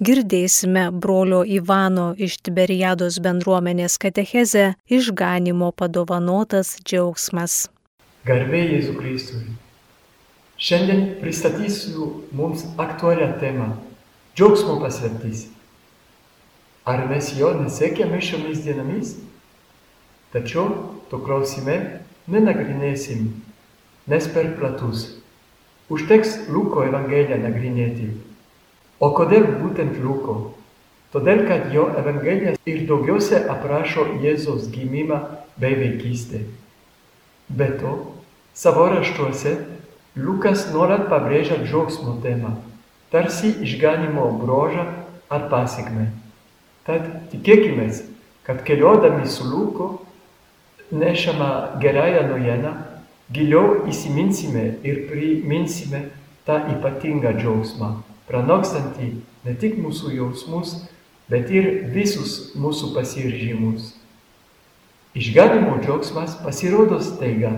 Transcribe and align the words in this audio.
girdėsime 0.00 0.88
brolio 0.92 1.42
Ivano 1.44 2.12
iš 2.14 2.38
Tiberiados 2.46 3.18
bendruomenės 3.22 3.98
katechezę 3.98 4.72
išganimo 4.86 5.72
padovanotas 5.74 6.76
džiaugsmas. 6.84 7.66
Garbė 8.28 8.62
Jėzų 8.74 8.94
Kristui. 8.98 9.42
Šiandien 10.58 11.04
pristatysiu 11.20 12.08
mums 12.32 12.64
aktualią 12.78 13.32
temą- 13.40 13.68
džiaugsmo 14.36 14.78
paslaptys. 14.82 15.46
Ar 16.86 17.06
mes 17.08 17.34
jo 17.38 17.52
nesiekėme 17.54 18.20
šiomis 18.22 18.62
dienomis? 18.64 19.16
Tačiau 20.32 20.94
to 21.10 21.18
klausime 21.18 22.00
nenagrinėsim, 22.28 23.32
nes 24.06 24.28
per 24.28 24.54
platus. 24.58 25.18
Užteks 25.90 26.48
Luko 26.48 26.84
Evangeliją 26.84 27.38
nagrinėti. 27.42 28.27
O 28.98 29.12
kodėl 29.14 29.46
būtent 29.60 29.98
Luko? 30.02 30.36
Todėl, 31.14 31.44
kad 31.48 31.70
jo 31.72 31.86
Evangelija 31.96 32.56
ir 32.68 32.80
daugiausia 32.88 33.44
aprašo 33.48 34.04
Jėzaus 34.20 34.66
gimimą 34.74 35.20
bei 35.56 35.76
vaikystę. 35.78 36.42
Be 37.48 37.70
to, 37.80 37.94
savo 38.52 38.88
raštuose 38.92 39.54
Lukas 40.18 40.66
nuolat 40.74 41.06
pabrėžia 41.08 41.60
džiaugsmo 41.62 42.18
temą, 42.24 42.56
tarsi 43.12 43.54
išganimo 43.64 44.26
brožą 44.42 44.84
ar 45.30 45.46
pasiekmę. 45.52 46.10
Tad 46.84 47.06
tikėkime, 47.32 47.86
kad 48.44 48.60
keliaudami 48.66 49.28
su 49.28 49.46
Luku 49.46 49.88
nešama 50.90 51.78
gerąją 51.80 52.26
naujieną 52.28 52.74
giliau 53.32 53.84
įsiminsime 53.88 54.64
ir 54.82 55.04
priminsime 55.08 56.06
tą 56.48 56.56
ypatingą 56.74 57.34
džiaugsmą, 57.36 57.90
pranokstantį 58.28 59.08
ne 59.46 59.54
tik 59.60 59.78
mūsų 59.80 60.12
jausmus, 60.16 60.74
bet 61.28 61.50
ir 61.52 61.88
visus 61.94 62.54
mūsų 62.56 62.92
pasiržimus. 62.96 63.94
Išganimo 65.18 65.78
džiaugsmas 65.82 66.36
pasirodo 66.44 67.00
staiga, 67.04 67.54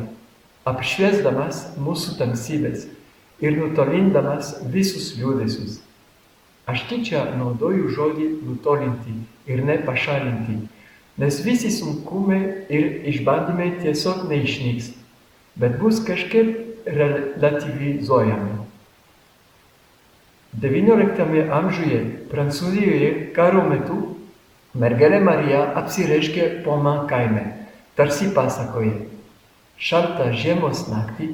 apšviesdamas 0.68 1.76
mūsų 1.82 2.16
tamsybės 2.20 2.86
ir 3.42 3.58
nutolindamas 3.58 4.56
visus 4.72 5.12
liūdėsius. 5.18 5.80
Aš 6.70 6.86
tyčia 6.90 7.24
naudoju 7.34 7.90
žodį 7.90 8.30
nutolinti 8.46 9.16
ir 9.50 9.64
nepašalinti, 9.66 10.60
nes 11.18 11.42
visi 11.44 11.72
sunkumai 11.74 12.40
ir 12.70 12.88
išbandymai 13.10 13.72
tiesiog 13.82 14.28
neišnyks 14.30 14.94
bet 15.60 15.78
bus 15.80 16.04
kažkaip 16.04 16.56
relativizuojami. 16.86 18.59
XIX 20.58 21.46
amžiuje 21.46 22.00
Prancūzijoje 22.30 23.10
karo 23.36 23.62
metu 23.70 23.98
mergelė 24.74 25.20
Marija 25.22 25.60
apsireiškė 25.78 26.48
poma 26.64 27.04
kaime, 27.10 27.44
tarsi 27.94 28.32
pasakoje. 28.34 28.96
Šaltą 29.78 30.32
žiemos 30.34 30.88
naktį 30.90 31.30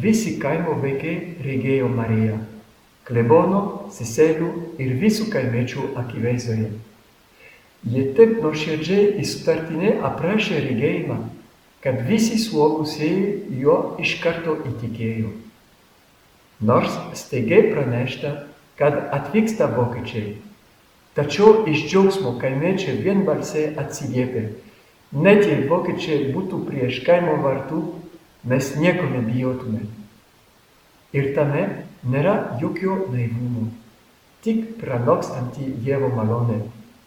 visi 0.00 0.38
kaimo 0.40 0.78
vaikai 0.80 1.36
regėjo 1.44 1.92
Mariją, 1.92 2.40
klebono, 3.04 3.62
seselių 3.92 4.48
ir 4.80 4.96
visų 5.04 5.28
kaimiečių 5.36 5.92
akivaizdoje. 6.00 6.72
Jie 7.86 8.08
taip 8.16 8.38
nuoširdžiai 8.40 9.18
ir 9.20 9.28
sutartinai 9.28 9.98
aprašė 10.08 10.64
regėjimą, 10.64 11.20
kad 11.84 12.00
visi 12.08 12.40
suaugusieji 12.40 13.60
juo 13.60 13.98
iš 14.00 14.16
karto 14.24 14.56
įtikėjo. 14.72 15.36
Nors 16.60 16.92
staigiai 17.14 17.70
pranešta, 17.72 18.32
kad 18.76 18.96
atvyksta 19.12 19.68
vokiečiai. 19.72 20.36
Tačiau 21.16 21.64
iš 21.68 21.86
džiaugsmo 21.88 22.34
kaimiečiai 22.40 22.98
vienbalsiai 23.04 23.74
atsiliepė. 23.80 24.44
Net 25.16 25.44
jei 25.48 25.66
vokiečiai 25.68 26.32
būtų 26.34 26.62
prieš 26.68 27.02
kaimo 27.06 27.38
vartų, 27.44 27.82
mes 28.44 28.72
nieko 28.80 29.08
nebijotume. 29.12 29.84
Ir 31.16 31.32
tame 31.36 31.66
nėra 32.04 32.58
jokio 32.60 32.98
naivumo, 33.12 33.70
tik 34.44 34.74
pranokstanti 34.80 35.70
Dievo 35.84 36.10
malonė, 36.12 36.58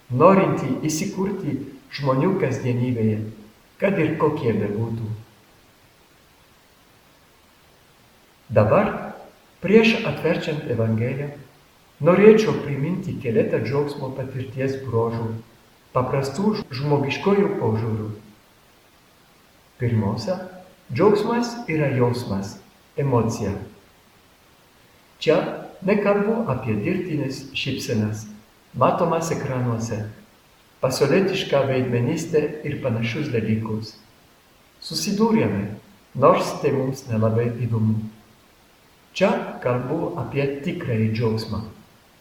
norinti 0.10 0.80
įsikurti 0.90 1.60
žmonių 2.00 2.38
kasdienybėje 2.42 3.20
kad 3.80 4.00
ir 4.00 4.18
kokie 4.20 4.52
bebūtų. 4.54 5.08
Dabar, 8.52 8.90
prieš 9.64 10.00
atverčiant 10.08 10.68
Evangeliją, 10.72 11.30
norėčiau 12.06 12.56
priminti 12.64 13.18
keletą 13.24 13.60
džiaugsmo 13.66 14.12
patirties 14.18 14.78
bruožų, 14.86 15.30
paprastų 15.96 16.56
žmogiškojų 16.80 17.50
požiūrių. 17.60 18.10
Pirmiausia, 19.80 20.38
džiaugsmas 20.92 21.56
yra 21.72 21.90
jausmas, 21.96 22.58
emocija. 23.00 23.56
Čia 25.20 25.42
nekalbu 25.88 26.46
apie 26.52 26.78
dirbtinės 26.80 27.50
šypsenas, 27.58 28.28
matomas 28.80 29.32
ekranuose 29.36 30.06
pasaulietišką 30.80 31.66
veidmenystę 31.68 32.42
ir 32.68 32.80
panašius 32.84 33.28
dalykus. 33.34 33.98
Susidūrėme, 34.84 35.66
nors 36.16 36.54
tai 36.62 36.72
mums 36.76 37.04
nelabai 37.10 37.50
įdomu. 37.66 37.98
Čia 39.20 39.30
kalbu 39.64 40.14
apie 40.22 40.46
tikrąjį 40.64 41.10
džiaugsmą, 41.12 41.60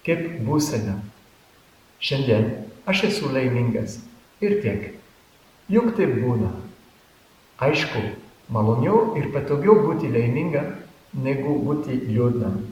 kaip 0.07 0.25
būseną. 0.47 0.97
Šiandien 2.03 2.49
aš 2.91 3.05
esu 3.13 3.31
laimingas 3.31 4.01
ir 4.43 4.59
tiek. 4.65 4.89
Juk 5.71 5.93
taip 5.95 6.17
būna. 6.19 6.51
Aišku, 7.63 8.03
maloniau 8.51 9.15
ir 9.21 9.31
patogiau 9.35 9.79
būti 9.85 10.11
laiminga, 10.11 10.65
negu 11.15 11.55
būti 11.63 12.01
liūdnam. 12.09 12.65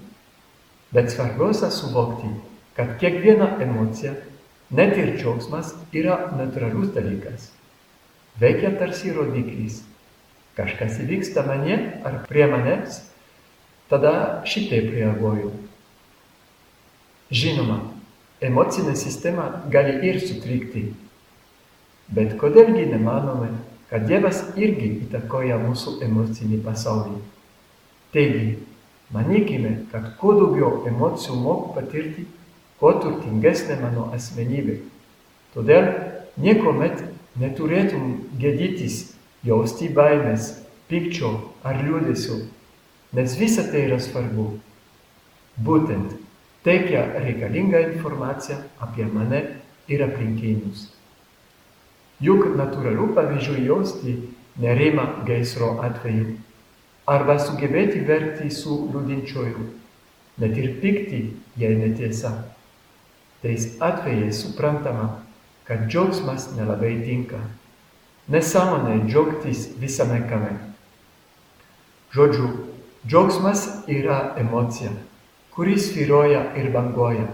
Bet 0.90 1.12
svarbiausia 1.14 1.70
suvokti, 1.70 2.32
kad 2.74 2.96
kiekviena 2.98 3.54
emocija 3.62 4.16
Net 4.70 4.96
ir 4.98 5.12
džiaugsmas 5.14 5.76
yra 5.94 6.16
natūralus 6.34 6.88
dalykas. 6.90 7.52
Veikia 8.40 8.72
tarsi 8.80 9.12
rodiklis. 9.14 9.84
Kažkas 10.58 10.96
įvyksta 11.04 11.44
mane 11.46 11.76
ar 12.02 12.24
prie 12.26 12.48
manęs, 12.50 12.98
tada 13.90 14.42
šitaip 14.48 14.90
reaguoju. 14.94 15.52
Žinoma, 17.30 17.80
emocinė 18.42 18.94
sistema 18.98 19.48
gali 19.72 19.98
ir 20.06 20.20
sutrikti. 20.22 20.88
Bet 22.14 22.36
kodėlgi 22.38 22.86
nemanome, 22.92 23.50
kad 23.90 24.06
Dievas 24.06 24.42
irgi 24.58 24.92
įtakoja 25.06 25.58
mūsų 25.62 25.98
emocinį 26.06 26.60
pasaulį. 26.62 27.18
Taigi, 28.14 28.56
manykime, 29.14 29.72
kad 29.92 30.12
kuo 30.20 30.34
daugiau 30.38 30.84
emocijų 30.90 31.38
moku 31.42 31.74
patirti, 31.74 32.26
kuo 32.78 32.92
turtingesnė 33.02 33.78
mano 33.80 34.10
asmenybė. 34.14 34.80
Todėl 35.54 35.90
niekuomet 36.42 37.02
neturėtum 37.40 38.12
gėdytis, 38.40 39.16
jausti 39.46 39.88
baimės, 39.94 40.52
pykčio 40.90 41.32
ar 41.66 41.80
liūdėsio, 41.82 42.42
nes 43.12 43.36
visa 43.38 43.66
tai 43.70 43.86
yra 43.86 43.98
svarbu. 44.02 44.48
Būtent 45.56 46.16
teikia 46.66 47.04
reikalingą 47.22 47.84
informaciją 47.92 48.58
apie 48.82 49.06
mane 49.06 49.42
ir 49.88 50.02
aplinkinius. 50.04 50.88
Juk 52.20 52.56
natūralu 52.56 53.12
pavyzdžiui 53.16 53.68
jausti 53.68 54.16
nerimą 54.60 55.06
gaisro 55.28 55.76
atveju 55.84 56.36
arba 57.06 57.36
sugebėti 57.38 58.00
verkti 58.06 58.50
su 58.50 58.76
liūdinčioju, 58.90 59.66
net 60.42 60.56
ir 60.58 60.72
pykti, 60.82 61.20
jei 61.60 61.76
netiesa. 61.78 62.32
Tais 63.42 63.68
atvejais 63.84 64.40
suprantama, 64.42 65.20
kad 65.68 65.86
džiaugsmas 65.86 66.50
nelabai 66.56 66.96
tinka. 67.04 67.38
Nesąmonė 68.32 69.04
džiaugtis 69.06 69.68
visame 69.78 70.18
kame. 70.26 70.56
Žodžiu, 72.16 72.48
džiaugsmas 73.06 73.66
yra 73.86 74.34
emocija, 74.40 74.90
kuris 75.54 75.92
vyroja 75.94 76.40
ir 76.58 76.72
banguoja. 76.74 77.28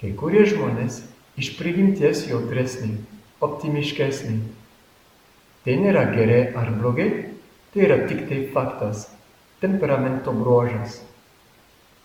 Kai 0.00 0.10
kurie 0.12 0.44
žmonės 0.44 1.00
iš 1.40 1.54
prigimties 1.56 2.26
jautresni, 2.28 2.98
optimiškesni. 3.40 4.36
Tai 5.64 5.76
nėra 5.80 6.04
gerai 6.12 6.42
ar 6.52 6.68
blogai, 6.76 7.08
tai 7.72 7.86
yra 7.86 8.02
tik 8.10 8.26
tai 8.28 8.42
faktas, 8.52 9.06
temperamento 9.62 10.34
bruožas. 10.36 11.00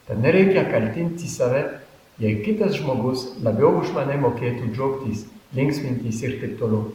Tad 0.08 0.24
nereikia 0.24 0.64
kaltinti 0.72 1.28
save 1.28 1.66
jei 2.20 2.40
kitas 2.46 2.78
žmogus 2.78 3.26
labiau 3.44 3.80
už 3.82 3.92
mane 3.96 4.16
mokėtų 4.22 4.70
džiaugtis, 4.72 5.26
linksmintis 5.58 6.22
ir 6.24 6.38
taip 6.42 6.56
toliau. 6.62 6.94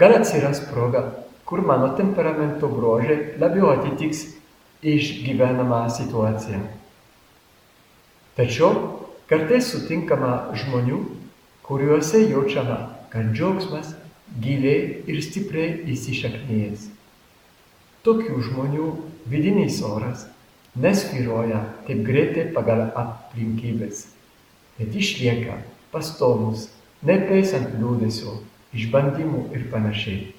Gal 0.00 0.16
atsiras 0.18 0.62
proga, 0.70 1.04
kur 1.46 1.62
mano 1.62 1.92
temperamento 1.96 2.68
bruožai 2.72 3.36
labiau 3.38 3.70
atitiks 3.76 4.26
išgyvenamą 4.82 5.86
situaciją. 5.90 6.60
Tačiau 8.36 8.72
kartais 9.30 9.70
sutinkama 9.72 10.52
žmonių, 10.52 10.98
kuriuose 11.66 12.20
jaučiama, 12.28 12.78
kad 13.10 13.32
džiaugsmas 13.32 13.94
giliai 14.42 15.02
ir 15.08 15.22
stipriai 15.24 15.86
įsišaknyjęs. 15.94 16.90
Tokių 18.06 18.42
žmonių 18.50 18.90
vidinis 19.30 19.80
oras 19.82 20.26
nesviruoja 20.76 21.62
taip 21.86 22.04
greitai 22.06 22.44
pagal 22.54 22.84
aplinkybės, 22.92 24.04
bet 24.76 24.94
išlieka 24.94 25.56
pastovus, 25.94 26.68
nepaisant 27.06 27.72
liūdėsio, 27.80 28.36
išbandymų 28.76 29.46
ir 29.56 29.66
panašiai. 29.72 30.32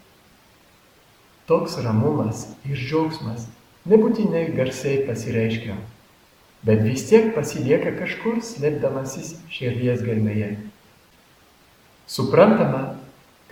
Toks 1.50 1.80
ramumas 1.82 2.46
ir 2.68 2.78
džiaugsmas 2.78 3.48
nebūtinai 3.88 4.50
garsiai 4.56 5.04
pasireiškia, 5.08 5.76
bet 6.68 6.84
vis 6.84 7.06
tiek 7.10 7.34
pasilieka 7.36 7.94
kažkur 8.00 8.42
slėpdamasis 8.44 9.36
širdies 9.54 10.04
gelmėje. 10.06 10.56
Suprantama, 12.08 12.98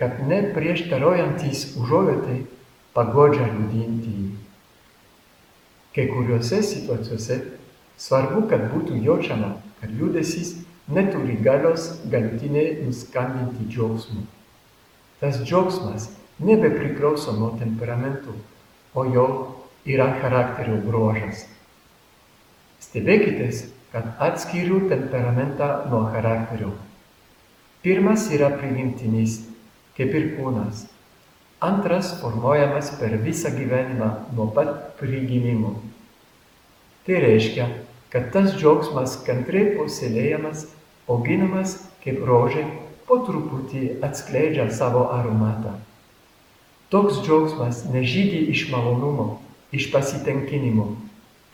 kad 0.00 0.20
neprieštaraujantis 0.28 1.72
užuovėtai 1.80 2.42
pagodžia 2.96 3.48
liūdintįjį. 3.48 4.28
Kai 5.96 6.06
kuriuose 6.12 6.60
situacijose 6.64 7.40
svarbu, 8.00 8.44
kad 8.50 8.68
būtų 8.72 9.00
jaučiama, 9.04 9.54
kad 9.80 9.92
liūdėsis 9.96 10.54
neturi 10.92 11.38
galios 11.44 11.88
galutinai 12.12 12.82
nuskambinti 12.84 13.68
džiaugsmu. 13.72 14.26
Tas 15.20 15.40
džiaugsmas 15.40 16.10
nebepriklauso 16.44 17.32
nuo 17.32 17.54
temperamentų, 17.60 18.36
o 18.96 19.04
jo 19.08 19.26
yra 19.86 20.08
charakterio 20.20 20.80
bruožas. 20.82 21.44
Stebėkitės, 22.82 23.66
kad 23.92 24.12
atskiriu 24.22 24.82
temperamentą 24.90 25.86
nuo 25.90 26.04
charakterio. 26.12 26.72
Pirmas 27.86 28.26
yra 28.34 28.50
prigimtinis 28.58 29.40
kaip 29.96 30.12
ir 30.18 30.32
kūnas. 30.36 30.84
Antras 31.62 32.10
formuojamas 32.20 32.90
per 33.00 33.14
visą 33.22 33.52
gyvenimą 33.54 34.10
nuo 34.36 34.50
pat 34.52 34.98
prigimimo. 34.98 35.76
Tai 37.06 37.22
reiškia, 37.22 37.70
kad 38.12 38.32
tas 38.34 38.56
džiaugsmas 38.58 39.20
kantriai 39.24 39.76
puoselėjamas, 39.76 40.66
auginamas 41.08 41.78
kaip 42.02 42.20
rožė, 42.26 42.66
po 43.06 43.20
truputį 43.22 44.00
atskleidžia 44.04 44.66
savo 44.74 45.06
aromatą. 45.14 45.76
Toks 46.90 47.22
džiaugsmas 47.22 47.84
nežydi 47.94 48.44
iš 48.50 48.66
malonumo, 48.72 49.36
iš 49.72 49.90
pasitenkinimo, 49.92 50.96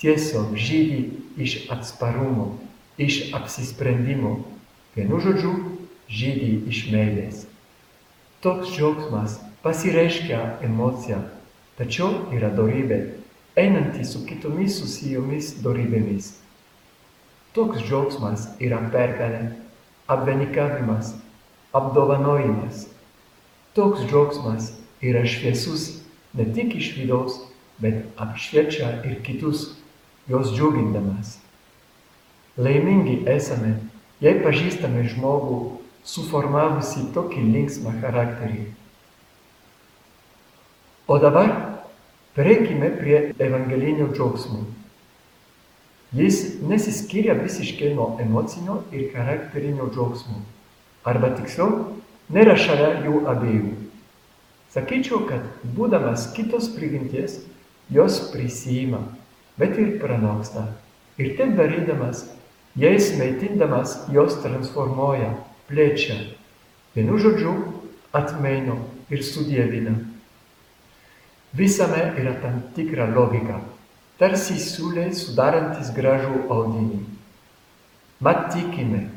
tiesiog 0.00 0.56
žydi 0.56 1.10
iš 1.38 1.70
atsparumo, 1.70 2.58
iš 2.98 3.32
apsisprendimo, 3.34 4.36
vienu 4.96 5.20
žodžiu, 5.22 5.52
žydi 6.10 6.50
iš 6.68 6.84
meilės. 6.92 7.46
Toks 8.42 8.74
džiaugsmas 8.74 9.38
pasireiškia 9.62 10.40
emocija, 10.66 11.20
tačiau 11.78 12.26
yra 12.34 12.50
dorybė, 12.52 12.98
einanti 13.56 14.04
su 14.04 14.24
kitomis 14.26 14.80
susijomis 14.80 15.54
dorybėmis. 15.64 16.32
Toks 17.56 17.84
džiaugsmas 17.84 18.48
yra 18.64 18.80
pergalė, 18.92 19.52
apvenikavimas, 20.10 21.14
apdovanojimas. 21.76 22.86
Toks 23.76 24.04
džiaugsmas 24.08 24.72
yra 25.04 25.22
šviesus 25.28 26.02
ne 26.36 26.46
tik 26.52 26.74
iš 26.80 26.94
vidaus, 26.98 27.38
bet 27.82 28.05
apšviečia 28.23 29.00
ir 29.08 29.19
kitus, 29.26 29.73
juos 30.31 30.52
džiugindamas. 30.55 31.38
Laimingi 32.56 33.23
esame, 33.32 33.75
jei 34.23 34.38
pažįstame 34.44 35.02
žmogų 35.11 35.58
suformavusi 36.06 37.08
tokį 37.14 37.43
linksmą 37.56 37.96
charakterį. 38.02 38.67
O 41.11 41.19
dabar 41.19 41.50
prieikime 42.37 42.93
prie 42.96 43.19
evangelinio 43.43 44.12
džiaugsmo. 44.14 44.62
Jis 46.12 46.61
nesiskiria 46.69 47.34
visiškai 47.40 47.94
nuo 47.96 48.12
emocinio 48.20 48.82
ir 48.93 49.08
charakterinio 49.14 49.88
džiaugsmo. 49.90 50.43
Arba 51.08 51.32
tiksliau, 51.38 51.96
nėra 52.31 52.55
šalia 52.61 52.93
jų 53.06 53.25
abiejų. 53.32 53.73
Sakyčiau, 54.73 55.25
kad 55.29 55.49
būdamas 55.76 56.31
kitos 56.37 56.70
prigimties, 56.76 57.40
jos 57.90 58.20
prisijima, 58.32 59.02
bet 59.58 59.79
ir 59.79 59.99
pranoksta. 60.00 60.69
Ir 61.19 61.34
taip 61.37 61.56
darydamas, 61.56 62.25
jais 62.76 63.12
maitindamas, 63.19 63.99
jos 64.12 64.38
transformuoja 64.43 65.34
plečia. 65.69 66.17
Vienu 66.94 67.19
žodžiu, 67.19 67.52
atmaino 68.12 68.79
ir 69.11 69.25
sudievina. 69.25 69.96
Visame 71.52 72.12
yra 72.17 72.32
tam 72.40 72.62
tikra 72.76 73.11
logika, 73.12 73.58
tarsi 74.20 74.56
siūlė 74.61 75.11
sudarantis 75.17 75.90
gražų 75.93 76.46
audinį. 76.52 77.02
Mat 78.25 78.46
tikime, 78.55 79.08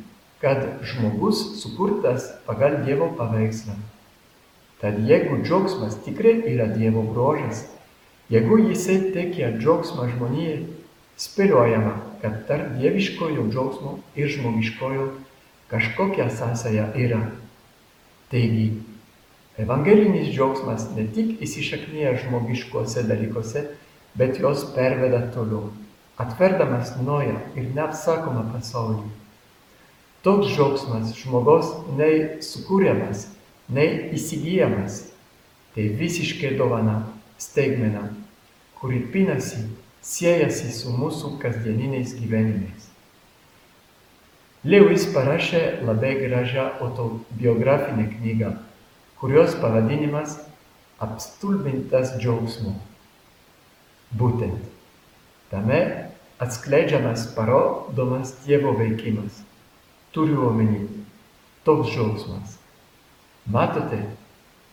kad 0.44 0.82
žmogus 0.84 1.62
sukurtas 1.62 2.28
pagal 2.48 2.82
Dievo 2.84 3.12
paveikslą. 3.16 3.76
Tad 4.82 5.00
jeigu 5.08 5.40
džiaugsmas 5.44 5.96
tikrai 6.04 6.36
yra 6.52 6.68
Dievo 6.74 7.06
brožas, 7.08 7.64
jeigu 8.30 8.58
jisai 8.70 9.12
teikia 9.14 9.52
džiaugsmą 9.58 10.10
žmonijai, 10.16 10.64
spėliojama, 11.22 11.94
kad 12.22 12.42
tarp 12.50 12.76
dieviškojo 12.80 13.48
džiaugsmo 13.52 13.98
ir 14.20 14.32
žmogiškojo 14.34 15.08
kažkokia 15.72 16.30
sąsaja 16.34 16.90
yra. 17.00 17.22
Taigi, 18.32 18.68
evangelinis 19.62 20.32
džiaugsmas 20.34 20.90
ne 20.98 21.08
tik 21.16 21.42
įsišaknyja 21.46 22.16
žmogiškuose 22.24 23.06
dalykuose, 23.08 23.68
bet 24.16 24.40
jos 24.42 24.66
perveda 24.76 25.22
toliau, 25.36 25.70
atverdamas 26.18 26.96
naują 27.02 27.38
ir 27.56 27.70
neapsakomą 27.76 28.48
pasaulį. 28.54 29.06
Toks 30.26 30.56
džiaugsmas 30.56 31.14
žmogaus 31.20 31.70
nei 32.00 32.42
sukūriamas, 32.42 33.28
nei 33.70 34.10
įsigijamas, 34.18 35.04
tai 35.76 35.92
visiškai 36.00 36.56
dovana, 36.58 37.04
staigmena, 37.42 38.10
kuri 38.80 39.02
pinasi, 39.12 39.64
siejasi 40.06 40.72
su 40.74 40.94
mūsų 40.94 41.36
kasdieniniais 41.42 42.14
gyvenimais. 42.20 42.90
Lewis 44.66 45.06
parašė 45.14 45.62
labai 45.86 46.16
gražią 46.24 46.66
autobiografinę 46.82 48.08
knygą, 48.16 48.56
kurios 49.22 49.54
pavadinimas 49.62 50.40
Apstulbintas 51.06 52.16
džiaugsmu. 52.22 52.72
Būtent 54.16 54.64
tame 55.52 55.80
atskleidžiamas 56.40 57.28
parodomas 57.36 58.32
Dievo 58.46 58.72
veikimas. 58.80 59.42
Turiu 60.16 60.48
omeny 60.48 60.86
toks 61.68 61.92
džiaugsmas. 61.92 62.56
Matote, 63.52 64.00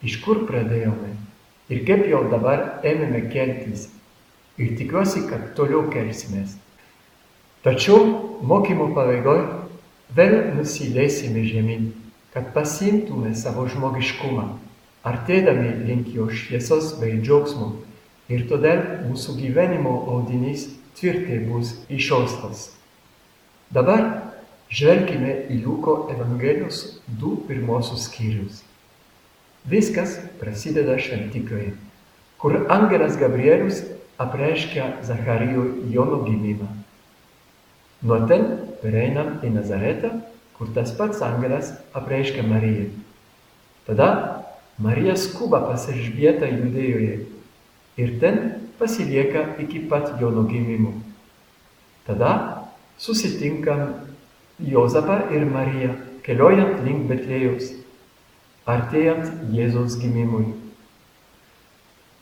iš 0.06 0.20
kur 0.22 0.44
pradėjome 0.48 1.11
ir 1.72 1.82
kaip 1.88 2.04
jau 2.10 2.22
dabar 2.30 2.84
ėmėme 2.84 3.24
keltis 3.32 3.88
ir 4.60 4.74
tikiuosi, 4.76 5.24
kad 5.30 5.52
toliau 5.56 5.86
kelsimės. 5.92 6.58
Tačiau 7.64 8.02
mokymo 8.44 8.90
pabaigoje 8.96 9.46
vėl 10.16 10.34
nusileisime 10.56 11.44
žemyn, 11.46 11.92
kad 12.34 12.50
pasiimtume 12.56 13.32
savo 13.38 13.64
žmogiškumą, 13.70 14.48
artėdami 15.06 15.70
link 15.86 16.12
jo 16.16 16.28
šviesos 16.28 16.96
bei 17.00 17.20
džiaugsmo 17.20 17.72
ir 18.32 18.46
todėl 18.50 18.82
mūsų 19.06 19.36
gyvenimo 19.40 19.94
audinys 20.14 20.68
tvirtai 20.98 21.40
bus 21.46 21.74
išaustas. 21.92 22.70
Dabar 23.72 24.04
žvelgime 24.72 25.38
į 25.52 25.62
Liuko 25.64 25.96
Evangelijos 26.12 26.84
du 27.06 27.38
pirmosius 27.48 28.08
skyrius. 28.08 28.60
Viskas 29.68 30.16
prasideda 30.40 30.96
šventykloje, 30.98 31.72
kur 32.42 32.64
angelas 32.68 33.14
Gabrielius 33.18 33.84
apreiškia 34.18 34.88
Zacharijui 35.06 35.92
Jono 35.94 36.22
gimimą. 36.26 36.66
Nuo 38.02 38.18
ten 38.26 38.46
pereinam 38.82 39.36
į 39.46 39.52
Nazaretą, 39.54 40.10
kur 40.58 40.72
tas 40.74 40.90
pats 40.98 41.22
angelas 41.22 41.70
apreiškia 41.94 42.42
Mariją. 42.42 42.88
Tada 43.86 44.08
Marija 44.82 45.14
skuba 45.18 45.60
pas 45.68 45.86
Elžbietą 45.90 46.48
Judėjoje 46.50 47.20
ir 48.02 48.12
ten 48.18 48.40
pasilieka 48.78 49.44
iki 49.62 49.84
pat 49.86 50.16
Jono 50.20 50.42
gimimo. 50.50 50.96
Tada 52.06 52.66
susitinkam 52.98 53.94
Jozapą 54.58 55.20
ir 55.30 55.46
Mariją 55.46 55.94
keliaujant 56.26 56.82
link 56.86 57.06
Betlėjaus, 57.10 57.70
artėjant 58.68 59.30
Jėzaus 59.52 59.96
gimimui. 60.00 60.52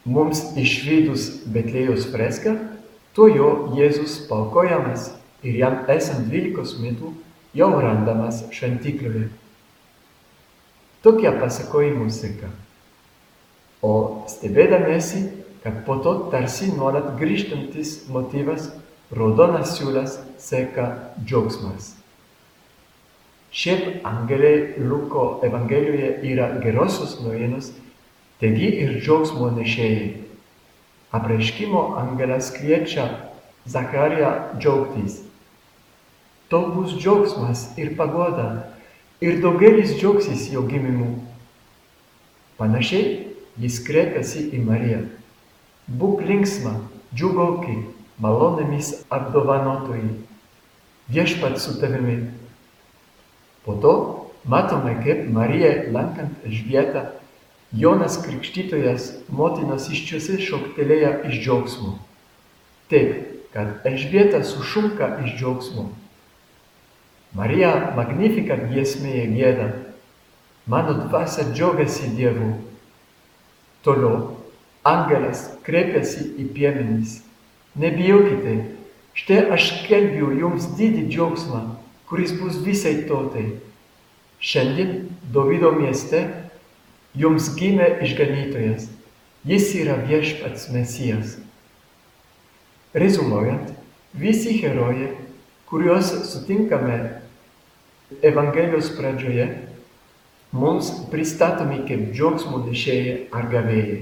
Mums 0.09 0.43
išvydus 0.57 1.27
Betlėjaus 1.53 2.07
freską, 2.13 2.57
tuo 3.13 3.29
jo 3.29 3.51
Jėzus 3.77 4.23
paukojamas 4.31 5.11
ir 5.45 5.59
jam 5.61 5.77
esant 5.93 6.25
dvylikos 6.29 6.79
metų 6.81 7.13
jau 7.57 7.71
randamas 7.83 8.45
šventikliuje. 8.55 9.29
Tokie 11.05 11.31
pasakojimų 11.41 12.09
seka. 12.13 12.51
O 13.81 14.25
stebėdamėsi, 14.29 15.23
kad 15.65 15.85
po 15.87 15.97
to 16.05 16.17
tarsi 16.33 16.69
nuolat 16.73 17.15
grįžtantis 17.21 18.07
motyvas 18.13 18.69
raudonas 19.13 19.77
siūlas 19.77 20.21
seka 20.41 20.91
džiaugsmas. 21.25 22.00
Šiaip 23.53 24.05
angeliai 24.07 24.75
Luko 24.79 25.41
Evangelijoje 25.43 26.21
yra 26.23 26.53
gerosios 26.63 27.17
naujienos, 27.21 27.73
taigi 28.39 28.69
ir 28.85 29.01
džiaugsmo 29.03 29.51
nešėjai. 29.57 30.13
Apreiškimo 31.11 31.83
angelas 31.99 32.53
kviečia 32.55 33.09
Zachariją 33.67 34.31
džiaugtis. 34.61 35.19
To 36.49 36.63
bus 36.75 36.95
džiaugsmas 36.95 37.67
ir 37.79 37.97
pagoda, 37.99 38.71
ir 39.21 39.43
daugelis 39.43 39.97
džiaugsis 39.99 40.47
jo 40.55 40.63
gimimu. 40.71 41.11
Panašiai 42.59 43.35
jis 43.59 43.83
kreipiasi 43.87 44.47
į 44.55 44.63
Mariją. 44.65 45.05
Būk 45.91 46.23
linksma, 46.23 46.77
džiugauki, 47.15 47.81
malonėmis 48.23 48.95
apdovanotoji. 49.11 50.21
Viešpat 51.11 51.59
su 51.59 51.81
tavimi. 51.83 52.40
Po 53.65 53.77
to 53.83 53.95
matome, 54.45 54.97
kaip 55.05 55.29
Marija 55.29 55.91
lankant 55.93 56.45
Elžbietą, 56.47 57.07
Jonas 57.73 58.17
Krikštytojas 58.25 59.13
motinos 59.31 59.87
iščiose 59.93 60.41
šoktelėja 60.43 61.21
iš 61.29 61.37
džiaugsmo. 61.45 61.93
Taip, 62.91 63.13
kad 63.55 63.85
Elžbieta 63.87 64.43
sušunka 64.43 65.21
iš 65.25 65.37
džiaugsmo. 65.39 65.91
Marija 67.37 67.93
Magnificat 67.95 68.65
giesmėje 68.73 69.29
gėda. 69.37 69.69
Mano 70.67 70.97
dvasia 71.05 71.47
džiaugiasi 71.53 72.11
Dievu. 72.17 72.57
Toliau 73.87 74.41
angelas 74.87 75.47
kreipiasi 75.67 76.27
į 76.43 76.49
piemenys. 76.57 77.21
Nebijokite, 77.79 78.57
štai 79.15 79.45
aš 79.55 79.71
kelbiu 79.87 80.33
jums 80.35 80.67
didį 80.75 81.07
džiaugsmą, 81.13 81.63
kuris 82.11 82.33
bus 82.41 82.59
visai 82.67 83.07
tautai. 83.09 83.47
Šiandien 84.41 85.07
Davido 85.31 85.71
mieste 85.77 86.25
jums 87.15 87.53
gimė 87.55 87.87
išganytojas. 88.03 88.89
Jis 89.47 89.71
yra 89.79 89.95
viešpats 90.03 90.67
Mesijas. 90.75 91.39
Rezumuojant, 92.93 93.71
visi 94.13 94.57
herojai, 94.59 95.15
kuriuos 95.71 96.11
sutinkame 96.33 96.99
Evangelijos 98.27 98.91
pradžioje, 98.99 99.47
mums 100.51 100.91
pristatomi 101.13 101.85
kaip 101.87 102.11
džiaugsmo 102.11 102.65
nešėjai 102.67 103.17
ar 103.31 103.47
gavėjai. 103.55 104.01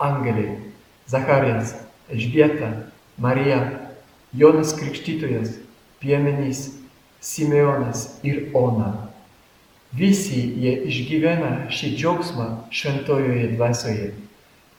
Angelai, 0.00 0.54
Zacharijas, 1.10 1.74
Elžbieta, 2.08 2.70
Marija, 3.18 3.58
Jonas 4.32 4.70
Krikštytojas, 4.78 5.58
piemenys, 6.00 6.79
Simeonas 7.20 8.18
ir 8.24 8.48
Ona. 8.54 9.10
Visi 9.92 10.40
jie 10.62 10.76
išgyvena 10.86 11.66
šį 11.74 11.94
džiaugsmą 11.96 12.46
šventojoje 12.70 13.48
dvasioje. 13.56 14.12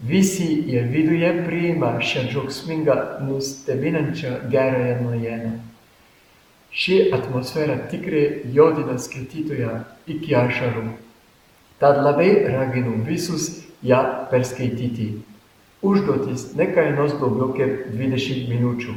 Visi 0.02 0.48
jie 0.66 0.82
viduje 0.90 1.30
priima 1.46 1.98
šią 2.02 2.24
džiaugsmingą, 2.32 2.96
nustebinančią 3.28 4.32
gerąją 4.50 4.96
naujieną. 5.04 5.52
Ši 6.72 7.12
atmosfera 7.14 7.76
tikrai 7.92 8.48
jodina 8.56 8.96
skaitytoją 8.98 9.76
iki 10.08 10.34
ašarų. 10.40 10.86
Tad 11.84 12.00
labai 12.06 12.32
raginu 12.48 12.96
visus 13.06 13.66
ją 13.84 14.00
perskaityti. 14.32 15.12
Užduotis 15.84 16.54
nekainuos 16.56 17.18
daugiau 17.20 17.52
kaip 17.58 17.90
20 17.92 18.48
minučių. 18.48 18.96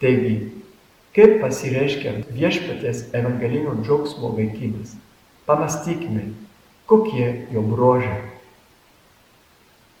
Taigi, 0.00 0.34
kaip 1.14 1.40
pasireiškia 1.42 2.18
viešpatės 2.34 3.08
evangelinio 3.14 3.76
džiaugsmo 3.82 4.32
veikimas? 4.36 4.96
Pamastykime, 5.46 6.32
kokie 6.90 7.46
jo 7.52 7.62
bruožai. 7.62 8.22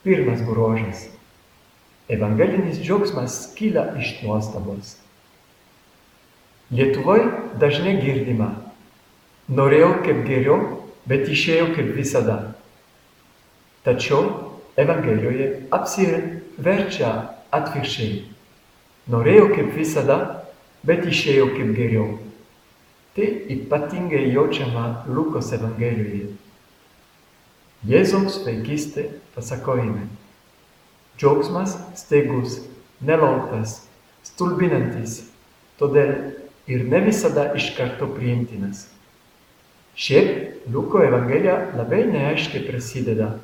Pirmas 0.04 0.42
bruožas. 0.44 1.06
Evangelinis 2.08 2.80
džiaugsmas 2.82 3.54
kyla 3.56 3.94
iš 4.00 4.18
nuostabos. 4.22 4.96
Lietuvoje 6.74 7.28
dažnai 7.60 7.96
girdima. 8.02 8.50
Norėjau 9.48 10.00
kaip 10.04 10.24
geriau, 10.28 10.58
bet 11.08 11.28
išėjau 11.28 11.70
kaip 11.76 11.92
visada. 11.96 12.38
Tačiau 13.84 14.50
Evangelijoje 14.80 15.68
apsiverčia 15.70 17.10
atvirkščiai. 17.54 18.24
Norėjau 19.12 19.50
kaip 19.52 19.68
visada, 19.76 20.43
bet 20.86 21.06
išėjau 21.08 21.50
kaip 21.56 21.72
geriau. 21.76 22.08
Tai 23.14 23.26
ypatingai 23.54 24.24
jaučiama 24.34 25.04
Lukos 25.06 25.52
Evangelijoje. 25.54 26.32
Jėzaus 27.84 28.40
vaikystė 28.46 29.10
pasakojime. 29.34 30.08
Džiaugsmas 31.20 31.76
staigus, 32.00 32.62
nelauktas, 33.04 33.84
stulbinantis, 34.26 35.20
todėl 35.78 36.14
ir 36.66 36.86
ne 36.90 37.02
visada 37.04 37.50
iš 37.54 37.70
karto 37.76 38.08
priimtinas. 38.16 38.88
Šiaip 39.94 40.70
Luko 40.74 41.04
Evangelija 41.04 41.58
labai 41.76 42.02
neaiškiai 42.08 42.64
prasideda. 42.66 43.34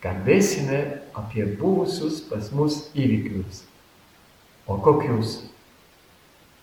Kalbėsime 0.00 0.78
apie 1.18 1.44
buvusius 1.58 2.22
pas 2.30 2.48
mus 2.54 2.86
įvykius. 2.96 3.64
O 4.70 4.78
kokius? 4.80 5.42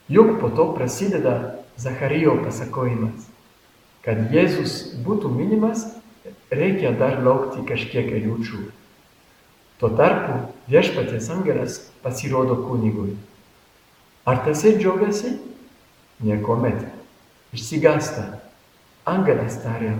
Juk 0.09 0.39
po 0.41 0.49
to 0.49 0.73
prasideda 0.75 1.63
Zacharijo 1.77 2.35
pasakojimas. 2.43 3.29
Kad 4.03 4.29
Jėzus 4.35 4.97
būtų 5.05 5.31
minimas, 5.31 5.87
reikia 6.51 6.91
dar 6.99 7.21
laukti 7.23 7.63
kažkiek 7.67 8.11
eilučių. 8.11 8.65
Tuo 9.79 9.89
tarpu 9.95 10.41
viešpatės 10.67 11.29
angelas 11.33 11.79
pasirodo 12.03 12.59
kunigui. 12.67 13.15
Ar 14.27 14.43
tasai 14.43 14.75
džiaugiasi? 14.77 15.37
Niekuomet. 16.23 16.83
Išsigasta. 17.55 18.43
Angelas 19.03 19.57
tarė, 19.59 19.97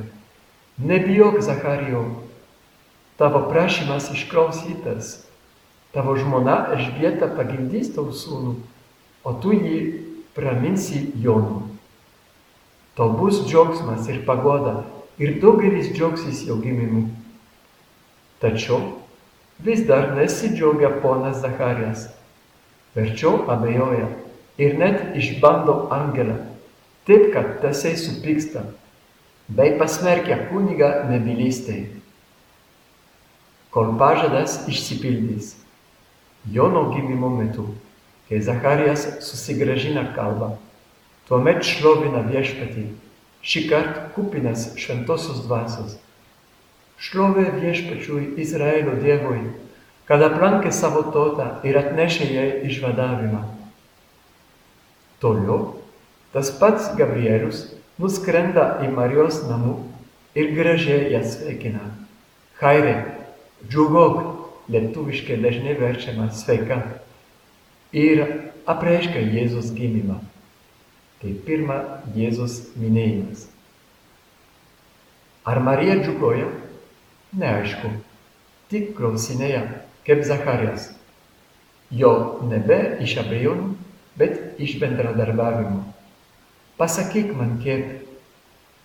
nebijok 0.80 1.42
Zacharijau, 1.44 2.06
tavo 3.20 3.42
prašymas 3.50 4.08
išklausytas, 4.16 5.18
tavo 5.92 6.16
žmona 6.16 6.56
Elžbieta 6.72 7.28
pagimdys 7.36 7.92
tau 7.98 8.14
sūnų, 8.16 8.54
o 9.24 9.34
tu 9.40 9.54
jį 9.56 9.78
praminsi 10.36 11.12
Jonu. 11.24 11.62
Tau 12.94 13.10
bus 13.18 13.42
džiaugsmas 13.48 14.10
ir 14.12 14.22
pagoda 14.28 14.84
ir 15.18 15.40
daugelis 15.42 15.94
džiaugsis 15.94 16.44
jo 16.48 16.60
gimimu. 16.62 17.08
Tačiau 18.42 18.82
vis 19.64 19.86
dar 19.88 20.12
nesidžiaugia 20.18 20.90
ponas 21.02 21.40
Zacharijas, 21.42 22.10
verčiau 22.96 23.46
abejoja 23.50 24.10
ir 24.62 24.78
net 24.78 25.16
išbando 25.18 25.88
angelą, 25.94 26.38
taip 27.08 27.32
kad 27.34 27.60
tasai 27.64 27.96
supyksta 27.98 28.66
bei 29.48 29.78
pasmerkia 29.80 30.44
kunigą 30.50 31.08
nebylystei. 31.10 31.88
Kol 33.74 33.96
pažadas 33.98 34.68
išsipildys, 34.70 35.56
Jono 36.52 36.92
gimimo 36.92 37.30
metu, 37.32 37.70
kai 38.30 38.42
Zacharijas 38.42 39.08
susigražina 39.26 40.06
kalbą, 40.16 40.54
tuomet 41.28 41.64
šlovina 41.68 42.24
viešpatį, 42.28 42.88
šį 43.44 43.66
kartą 43.70 44.08
kupinas 44.16 44.70
šventosios 44.80 45.44
dvasios. 45.48 45.98
Šlovė 47.04 47.50
viešpačiui 47.60 48.34
Izraelio 48.40 48.96
Dievui, 49.02 49.42
kad 50.08 50.24
aplankė 50.24 50.72
savo 50.72 51.04
tautą 51.16 51.50
ir 51.68 51.80
atnešė 51.80 52.28
jai 52.32 52.50
išvadavimą. 52.70 53.42
Toliau 55.24 55.60
tas 56.36 56.52
pats 56.60 56.90
Gabrielius 57.00 57.66
nuskrenda 58.02 58.80
į 58.84 58.90
Marijos 58.96 59.44
namų 59.48 59.76
ir 60.36 60.54
gražiai 60.58 61.12
ją 61.14 61.22
sveikina. 61.28 61.84
Haire, 62.60 62.96
džiugok, 63.68 64.20
lietuviškai 64.72 65.38
dažnai 65.44 65.76
verčiama 65.80 66.30
sveika. 66.32 66.80
Ir 67.94 68.24
apreiškia 68.66 69.22
Jėzus 69.22 69.70
gimimą. 69.78 70.18
Tai 71.22 71.34
pirma 71.46 71.78
Jėzus 72.18 72.74
minėjimas. 72.80 73.46
Ar 75.46 75.60
Marija 75.62 76.00
džiugoja? 76.02 76.50
Neaišku. 77.38 77.92
Tik 78.74 78.94
klausinėja, 78.98 79.64
kaip 80.08 80.26
Zacharijas. 80.26 80.90
Jo 81.94 82.42
nebe 82.50 82.98
iš 83.06 83.18
abejonių, 83.22 83.74
bet 84.18 84.60
iš 84.62 84.80
bendradarbiavimo. 84.82 85.84
pasakyk 86.78 87.36
man 87.36 87.62
kaip. 87.64 88.02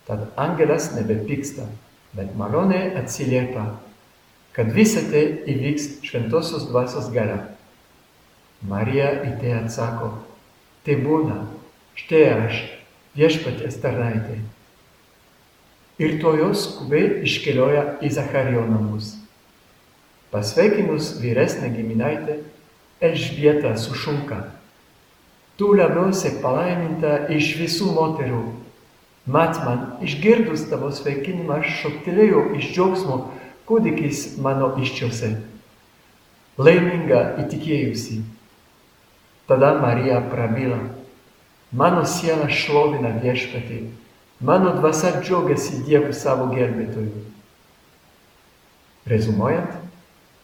Tad 0.07 0.27
angelas 0.37 0.89
nebepyksta, 0.95 1.67
bet 2.13 2.35
maloniai 2.35 2.95
atsiliepia, 2.97 3.65
kad 4.55 4.71
visa 4.73 5.03
tai 5.11 5.43
įvyks 5.45 5.99
šventosios 6.01 6.65
dvasios 6.69 7.11
gale. 7.13 7.37
Marija 8.67 9.11
į 9.23 9.35
tai 9.39 9.53
atsako, 9.61 10.11
tai 10.83 10.97
būna, 10.99 11.37
štai 11.99 12.23
aš, 12.33 12.61
viešpaties 13.15 13.79
tarnaitė. 13.83 14.39
Ir 15.99 16.19
to 16.19 16.35
jos 16.39 16.65
skubiai 16.65 17.23
iškelioja 17.27 17.85
į 18.03 18.11
Zacharijo 18.15 18.65
namus. 18.67 19.15
Pasveikinus 20.31 21.17
vyresnę 21.23 21.71
giminaitę, 21.75 22.39
Elžbieta 22.99 23.77
sušunka. 23.79 24.41
Tu 25.55 25.69
labiausiai 25.75 26.41
palaiminta 26.43 27.29
iš 27.31 27.53
visų 27.59 27.93
moterų 27.95 28.41
Mat 29.29 29.59
man, 29.65 29.81
išgirdus 30.01 30.63
tavo 30.71 30.89
sveikinimą, 30.95 31.59
aš 31.61 31.81
šoktelėjau 31.83 32.39
iš 32.57 32.71
džiaugsmo, 32.73 33.17
kūdikis 33.69 34.39
mano 34.41 34.71
iščiose. 34.81 35.35
Laiminga 36.57 37.19
įtikėjusi. 37.43 38.23
Tada 39.49 39.73
Marija 39.81 40.21
prabila. 40.29 40.77
Mano 41.71 42.03
siela 42.05 42.45
šlovina 42.53 43.15
viešpatį, 43.17 43.79
mano 44.45 44.75
dvasia 44.75 45.15
džiaugiasi 45.23 45.79
Dievu 45.87 46.13
savo 46.13 46.51
gelbėtoju. 46.53 47.23
Rezumuojant, 49.09 49.73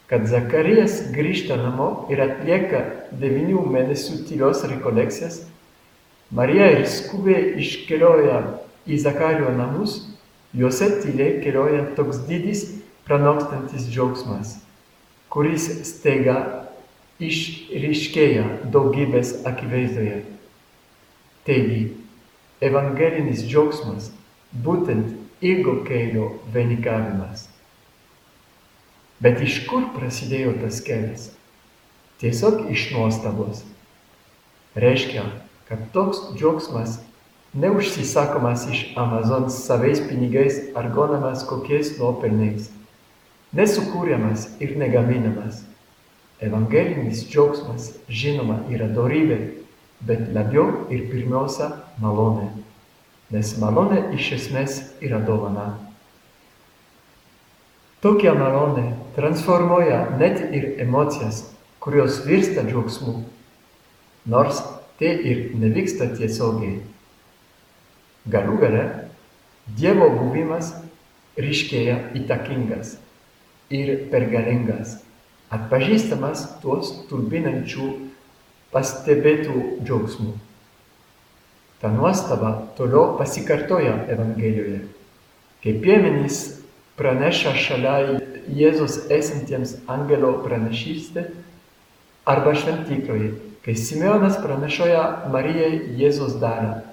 kad 0.09 0.25
Zakarijas 0.25 1.03
grįžta 1.13 1.59
namo 1.61 2.07
ir 2.09 2.23
atlieka 2.25 2.81
devynių 3.21 3.61
mėnesių 3.77 4.23
tylios 4.25 4.65
rekolekcijas, 4.73 5.43
Marija 6.33 6.71
ir 6.73 6.89
skubiai 6.89 7.59
iškelioja 7.61 8.41
į 8.89 8.97
Zakario 9.05 9.53
namus, 9.53 9.99
juose 10.49 10.89
tyliai 11.03 11.43
kelioja 11.45 11.85
toks 11.93 12.25
didis 12.25 12.71
pranokstantis 13.05 13.85
džiaugsmas, 13.85 14.57
kuris 15.29 15.69
staiga 15.93 16.54
išryškėja 17.23 18.45
daugybės 18.73 19.37
akivaizdoje. 19.47 20.23
Taigi, 21.47 21.81
evangelinis 22.65 23.45
džiaugsmas 23.45 24.09
būtent 24.65 25.13
ilgo 25.45 25.77
kelio 25.87 26.31
vainikavimas. 26.53 27.47
Bet 29.23 29.39
iš 29.45 29.61
kur 29.69 29.87
prasidėjo 29.95 30.57
tas 30.59 30.81
kelias? 30.83 31.29
Tiesiog 32.19 32.67
iš 32.71 32.89
nuostabos. 32.95 33.63
Reiškia, 34.75 35.23
kad 35.69 35.87
toks 35.95 36.19
džiaugsmas 36.35 36.97
neužsisakomas 37.55 38.65
iš 38.71 38.81
Amazon 38.99 39.49
savais 39.49 40.01
pinigais 40.09 40.59
ar 40.75 40.89
gaunamas 40.91 41.45
kokiais 41.47 41.93
nuopelnais, 41.99 42.67
nesukūriamas 43.55 44.49
ir 44.59 44.75
negaminamas. 44.79 45.63
Evangelinis 46.43 47.23
džiaugsmas, 47.29 47.93
žinoma, 48.11 48.59
yra 48.71 48.89
dorybė, 48.91 49.37
bet 50.03 50.27
labiau 50.35 50.85
ir 50.91 51.05
pirmiausia 51.11 51.69
malonė, 52.03 52.49
nes 53.31 53.53
malonė 53.61 54.01
iš 54.17 54.31
esmės 54.39 54.79
yra 54.99 55.21
dovana. 55.23 55.69
Tokia 58.03 58.35
malonė 58.37 58.89
transformuoja 59.15 60.01
net 60.19 60.43
ir 60.53 60.75
emocijas, 60.83 61.45
kurios 61.79 62.19
virsta 62.27 62.65
džiaugsmu, 62.67 63.15
nors 64.29 64.59
tai 64.99 65.15
ir 65.31 65.47
nevyksta 65.57 66.11
tiesiogiai. 66.17 66.81
Galų 68.29 68.59
gale 68.61 68.83
Dievo 69.65 70.11
buvimas 70.13 70.75
ryškėja 71.41 71.95
įtakingas 72.19 72.99
ir 73.73 73.95
pergalingas, 74.11 74.99
atpažįstamas 75.55 76.43
tuos 76.61 76.91
turbinančių 77.09 77.87
pastebėtų 78.73 79.55
džiaugsmų. 79.85 80.33
Ta 81.79 81.91
nuostaba 81.93 82.51
toliau 82.77 83.15
pasikartoja 83.19 83.95
Evangelijoje, 84.11 84.81
kai 85.63 85.75
piemenys 85.83 86.41
praneša 86.99 87.55
šalia 87.59 87.97
Jėzus 88.45 88.99
esantiems 89.11 89.75
angelo 89.89 90.35
pranašystę 90.43 91.27
arba 92.29 92.53
šventykloje, 92.57 93.31
kai 93.65 93.75
Simeonas 93.77 94.37
pranešoja 94.41 95.29
Marijai 95.33 95.97
Jėzus 95.99 96.37
dalę 96.41 96.83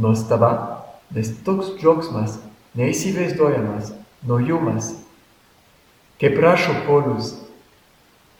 Nuostaba, 0.00 0.52
nes 1.12 1.32
toks 1.44 1.74
džiaugsmas 1.80 2.38
neįsivaizduojamas, 2.78 3.90
naujumas. 4.26 4.94
Kaip 6.20 6.36
rašo 6.38 6.74
Polius, 6.84 7.30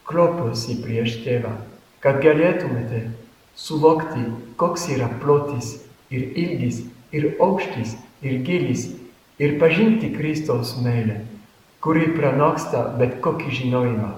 kloposi 0.05 0.75
prieš 0.83 1.15
tėvą, 1.23 1.49
kad 2.03 2.19
galėtumėte 2.21 2.99
suvokti, 3.57 4.21
koks 4.61 4.83
yra 4.93 5.07
plotis 5.23 5.71
ir 6.13 6.27
ilgis 6.37 6.83
ir 7.09 7.31
aukštis 7.41 7.95
ir 8.21 8.35
gilis 8.45 8.83
ir 9.41 9.55
pažinti 9.63 10.11
Kristaus 10.13 10.75
meilę, 10.83 11.23
kuri 11.81 12.11
pranoksta 12.13 12.83
bet 12.99 13.15
kokį 13.25 13.49
žinojimą. 13.61 14.11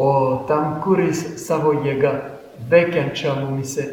O 0.00 0.12
tam, 0.48 0.78
kuris 0.80 1.20
savo 1.42 1.74
jėga 1.84 2.14
veikiančia 2.70 3.34
mumise 3.42 3.84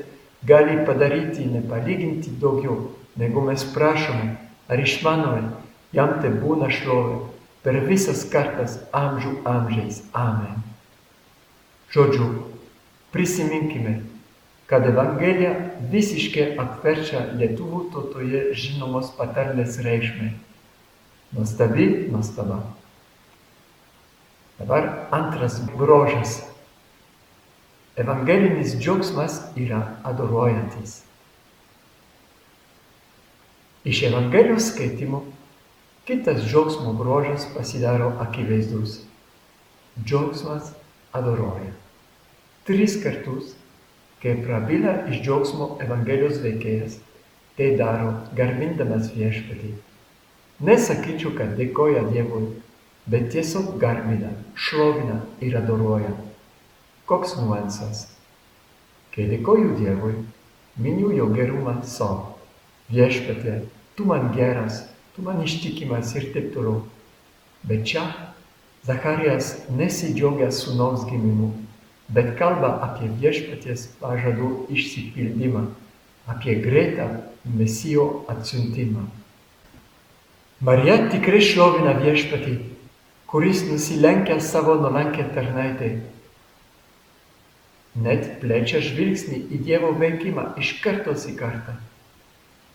gali 0.47 0.77
padaryti 0.87 1.49
nepalyginti 1.51 2.31
daugiau, 2.39 2.93
negu 3.19 3.43
mes 3.43 3.67
prašome 3.75 4.37
ar 4.71 4.85
išmanome, 4.87 5.51
jam 5.91 6.15
te 6.23 6.31
būna 6.31 6.71
šlovė 6.71 7.19
per 7.69 7.83
visas 7.85 8.23
kartas 8.25 8.79
amžių 8.97 9.43
amžiais. 9.45 9.99
Amen. 10.17 10.63
Žodžiu, 11.93 12.25
prisiminkime, 13.13 13.99
kad 14.65 14.87
Evangelija 14.89 15.51
visiškai 15.91 16.55
atverčia 16.63 17.27
lietuvų 17.37 17.83
tautoje 17.93 18.41
žinomos 18.57 19.11
patarlės 19.19 19.77
reikšmę. 19.85 20.31
Nuostabi 21.37 21.87
nuostaba. 22.09 22.63
Dabar 24.57 24.89
antras 25.13 25.61
grožis 25.69 26.39
Evangelinis 28.01 28.79
džiaugsmas 28.79 29.43
yra 29.53 29.83
adoruojantis. 30.09 31.03
Iš 33.85 34.07
Evangelijos 34.09 34.71
skaitimų 34.73 35.27
kitas 36.09 36.41
džiaugsmo 36.41 36.93
grožis 36.93 37.43
pasidaro 37.55 38.13
akivaizdus. 38.19 39.01
Džiaugsmas 40.05 40.71
adoruoja. 41.11 41.69
Tris 42.65 42.95
kartus, 43.03 43.51
kai 44.23 44.33
prabyla 44.41 44.95
iš 45.11 45.21
džiaugsmo 45.21 45.67
Evangelijos 45.85 46.41
veikėjas, 46.41 46.97
tai 47.57 47.69
daro 47.77 48.09
garbindamas 48.33 49.13
viešpatį. 49.13 49.75
Nesakyčiau, 50.65 51.35
kad 51.37 51.53
dėkoja 51.61 52.07
Dievui, 52.09 52.55
bet 53.05 53.29
tiesiog 53.37 53.75
garbina, 53.77 54.33
šlovina 54.57 55.21
ir 55.45 55.61
adoruoja. 55.61 56.15
Koks 57.05 57.37
nuansas? 57.37 58.07
Kai 59.13 59.29
dėkoju 59.29 59.77
Dievui, 59.77 60.15
miniu 60.81 61.13
jo 61.13 61.29
gerumą 61.37 61.83
savo. 61.85 62.39
Viešpatė, 62.89 63.59
tu 63.93 64.09
man 64.09 64.33
geras, 64.33 64.87
man 65.23 65.43
ištikimas 65.43 66.15
ir 66.15 66.29
taip 66.33 66.53
toliau. 66.53 66.83
Bet 67.63 67.85
čia 67.89 68.05
Zacharijas 68.87 69.51
nesidžiaugia 69.75 70.47
sūnaus 70.55 71.03
gimimu, 71.09 71.51
bet 72.09 72.37
kalba 72.39 72.77
apie 72.85 73.09
viešpaties 73.19 73.89
pažadų 73.99 74.69
išsipildymą, 74.71 75.65
apie 76.31 76.55
greitą 76.63 77.09
mesijo 77.43 78.23
atsiuntimą. 78.31 79.03
Marija 80.63 80.95
tikrai 81.11 81.41
šlovina 81.43 81.97
viešpatį, 81.99 82.55
kuris 83.29 83.65
nusilenkia 83.67 84.39
savo 84.43 84.79
nuolankę 84.79 85.27
tarnaitę 85.35 85.91
net 87.99 88.39
plečia 88.41 88.81
žvilgsnį 88.83 89.39
į 89.55 89.61
Dievo 89.65 89.91
veikimą 89.97 90.53
iš 90.61 90.77
kartos 90.83 91.25
į 91.29 91.35
kartą. 91.39 91.75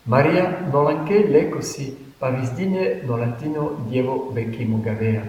Marija 0.05 0.47
nuolankiai 0.69 1.25
laikosi 1.31 1.93
pavyzdinė 2.25 2.85
nuolatinio 3.05 3.67
Dievo 3.91 4.15
veikimo 4.33 4.79
gavėja. 4.85 5.27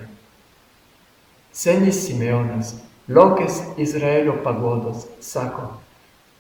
Senis 1.53 1.99
Simeonas, 2.07 2.73
laukęs 3.09 3.59
Izraelio 3.81 4.39
pagodos, 4.45 5.05
sako, 5.21 5.69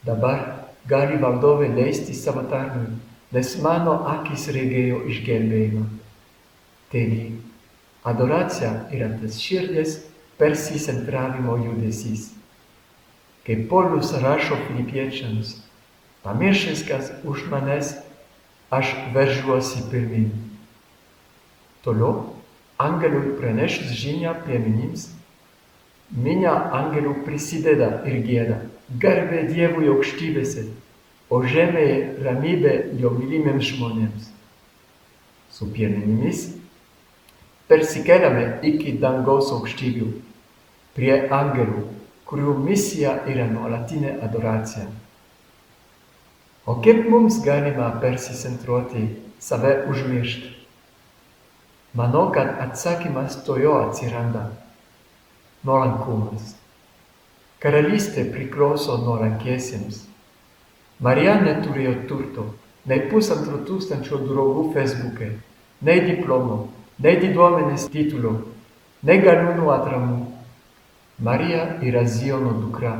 dabar 0.08 0.40
gali 0.88 1.20
valdovė 1.20 1.68
leisti 1.76 2.16
savo 2.16 2.46
tarnui, 2.48 2.96
nes 3.36 3.52
mano 3.60 3.98
akis 4.16 4.48
regėjo 4.56 5.02
išgelbėjimą. 5.12 5.84
Taigi, 6.92 7.28
adoracija 8.08 8.72
yra 8.96 9.12
tas 9.20 9.36
širdies 9.42 10.00
persicentravimo 10.40 11.60
judesys. 11.66 12.30
Kaip 13.46 13.68
Paulius 13.70 14.10
rašo 14.24 14.56
filipiečiams, 14.66 15.56
Pamiršęs, 16.26 16.80
kas 16.88 17.12
už 17.22 17.46
manęs, 17.46 17.92
aš 18.74 18.90
veržuosi 19.14 19.84
pirmin. 19.90 20.32
Toliau, 21.86 22.34
angelui 22.82 23.36
pranešus 23.38 23.92
žinią 23.94 24.32
piemenims, 24.42 25.04
minia 26.10 26.56
angelų 26.74 27.12
prisideda 27.22 28.00
ir 28.10 28.24
gėda. 28.26 28.56
Garbė 29.02 29.44
Dievui 29.46 29.86
aukštybėse, 29.92 30.64
o 31.30 31.38
žemėje 31.46 32.00
ramybė 32.26 32.72
jo 32.98 33.12
mylimiems 33.14 33.70
žmonėms. 33.70 34.32
Su 35.54 35.70
piemenimis 35.70 36.48
persikeliame 37.70 38.58
iki 38.66 38.96
dangaus 39.02 39.52
aukštybių, 39.54 40.10
prie 40.98 41.14
angelų, 41.38 41.86
kurių 42.26 42.58
misija 42.66 43.14
yra 43.30 43.46
nuolatinė 43.52 44.18
adoracija. 44.26 44.90
O 46.66 46.80
kaip 46.82 47.06
mums 47.06 47.38
galima 47.46 47.92
persicentruoti, 48.02 49.06
save 49.38 49.84
užmiršti? 49.86 50.55
Manau, 51.96 52.30
kad 52.32 52.60
atsakymas 52.60 53.44
to 53.46 53.56
jo 53.56 53.72
atsiranda. 53.86 54.50
Nuolankumas. 55.64 56.52
Karalystė 57.62 58.26
priklauso 58.34 58.98
nuolankiesiems. 59.00 60.02
Marija 61.00 61.38
neturėjo 61.40 61.94
turto, 62.10 62.44
nei 62.84 63.08
pusantro 63.08 63.62
tūkstančio 63.64 64.20
draugų 64.28 64.66
Facebook'e, 64.76 65.30
nei 65.88 66.04
diplomo, 66.04 66.58
nei 67.00 67.16
diduomenės 67.24 67.88
titulo, 67.92 68.36
nei 69.00 69.20
galiūnų 69.24 69.72
atramų. 69.80 70.20
Marija 71.16 71.66
yra 71.80 72.04
Ziono 72.04 72.52
dukra, 72.60 72.94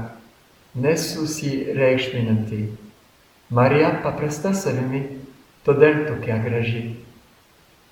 nesusireikšminanti. 0.73 2.63
Marija 3.53 3.93
paprasta 4.05 4.57
savimi, 4.57 5.05
todėl 5.69 6.07
tokia 6.09 6.41
graži. 6.45 7.06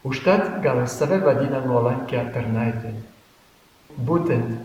Užtat 0.05 0.61
gal 0.63 0.83
save 0.87 1.23
vadina 1.25 1.63
nuolankia 1.65 2.27
tarnaitė. 2.35 2.93
Būtent 3.97 4.59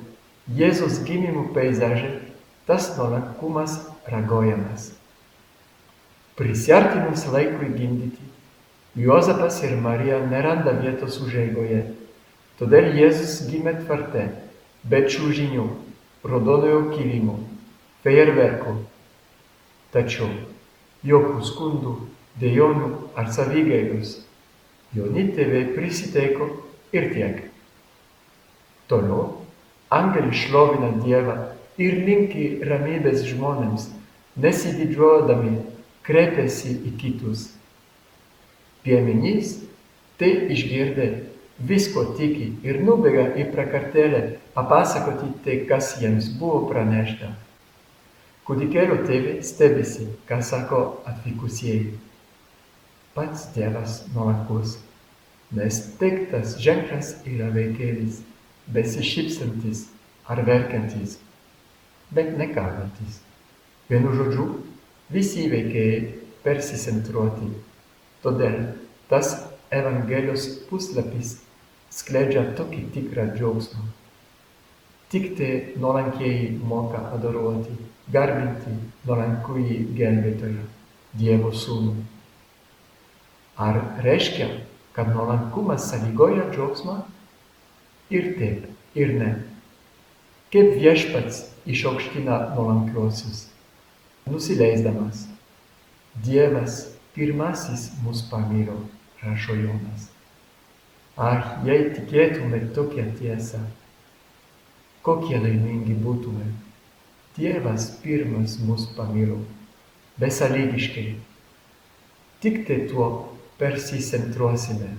Jėzus 0.59 0.99
gimimų 1.07 1.45
peizaže 1.55 2.09
tas 2.67 2.89
nuolankumas 2.97 3.77
ragojamas. 4.09 4.89
Prisiartinus 6.35 7.23
laikui 7.31 7.71
gimdyti, 7.77 8.29
Juozapas 8.99 9.61
ir 9.63 9.77
Marija 9.77 10.19
neranda 10.25 10.73
vietos 10.81 11.19
užeigoje. 11.23 11.83
Todėl 12.59 12.91
Jėzus 12.97 13.45
gimė 13.47 13.77
tvarte, 13.85 14.25
be 14.83 15.03
čiūžinių, 15.07 15.65
raudonojo 16.25 16.87
kilimo, 16.95 17.37
fejerverkų. 18.03 18.73
Tačiau 19.93 20.27
jokių 21.05 21.45
skundų, 21.47 21.93
dejonių 22.41 22.89
ar 23.15 23.31
savigailos. 23.31 24.17
Jauni 24.97 25.27
tėvai 25.35 25.67
prisiteiko 25.75 26.49
ir 26.95 27.11
tiek. 27.13 27.43
Toliau 28.89 29.27
angelai 29.93 30.33
šlovina 30.33 30.95
Dievą 31.03 31.35
ir 31.77 31.99
linki 32.07 32.45
ramybės 32.65 33.21
žmonėms, 33.29 33.89
nesididžiuodami 34.41 35.59
kreipiasi 36.07 36.73
į 36.89 36.95
kitus. 37.01 37.45
Piemenys 38.81 39.59
tai 40.17 40.31
išgirdę 40.55 41.09
visko 41.69 42.05
tiki 42.17 42.53
ir 42.65 42.81
nubėga 42.85 43.29
į 43.37 43.49
prakartėlę 43.53 44.23
papasakoti 44.55 45.31
tai, 45.45 45.61
kas 45.69 45.97
jiems 46.01 46.31
buvo 46.39 46.65
pranešta. 46.71 47.33
Kūdikėlio 48.47 49.03
tėvai 49.05 49.39
stebisi, 49.45 50.07
ką 50.25 50.39
sako 50.41 50.79
atvykusieji. 51.05 51.99
Pats 53.15 53.47
Dievas 53.55 54.03
nuolankus, 54.13 54.77
nes 55.55 55.79
teiktas 55.99 56.57
ženklas 56.61 57.15
yra 57.25 57.49
vaikėlis, 57.55 58.21
besišypsantis 58.69 59.87
ar 60.29 60.43
verkiantis, 60.45 61.17
bet 62.13 62.35
nekalbantis. 62.37 63.21
Vienu 63.89 64.13
žodžiu, 64.13 64.45
visi 65.09 65.47
veikėjai 65.49 66.01
persicentruoti. 66.45 67.49
Todėl 68.21 68.59
tas 69.09 69.33
Evangelijos 69.73 70.45
puslapis 70.69 71.35
skleidžia 71.93 72.43
tokį 72.57 72.83
tikrą 72.93 73.25
džiaugsmą. 73.35 73.83
Tik 75.09 75.31
tai 75.37 75.51
nuolankieji 75.81 76.51
moka 76.69 77.01
adoruoti, 77.15 77.73
garbinti 78.13 78.75
nuolankųjį 79.09 79.79
gelbėtoją, 79.97 80.65
Dievo 81.17 81.49
sūnų. 81.49 81.95
Ar 83.59 83.81
reiškia, 84.03 84.47
kad 84.95 85.09
nuolankumas 85.11 85.89
sąlygoja 85.91 86.45
džiaugsmą? 86.53 87.01
Ir 88.09 88.29
taip, 88.37 88.67
ir 88.95 89.11
ne. 89.19 89.31
Kaip 90.53 90.77
viešpats 90.79 91.41
išaukština 91.67 92.37
nuolankiuosius, 92.55 93.49
nusileisdamas. 94.31 95.25
Dievas 96.23 96.77
pirmasis 97.13 97.89
mus 98.03 98.23
pamilo, 98.31 98.77
rašo 99.21 99.57
Jonas. 99.59 100.07
Ah, 101.19 101.59
jei 101.67 101.89
tikėtume 101.97 102.61
tokią 102.75 103.09
tiesą, 103.19 103.59
kokie 105.03 105.35
laimingi 105.35 105.97
būtume. 105.99 106.47
Dievas 107.35 107.89
pirmas 107.99 108.55
mus 108.63 108.87
pamilo, 108.95 109.41
besąlygiškai. 110.23 111.09
Tik 112.39 112.63
tai 112.67 112.79
tuo 112.87 113.09
persicentruosime. 113.59 114.89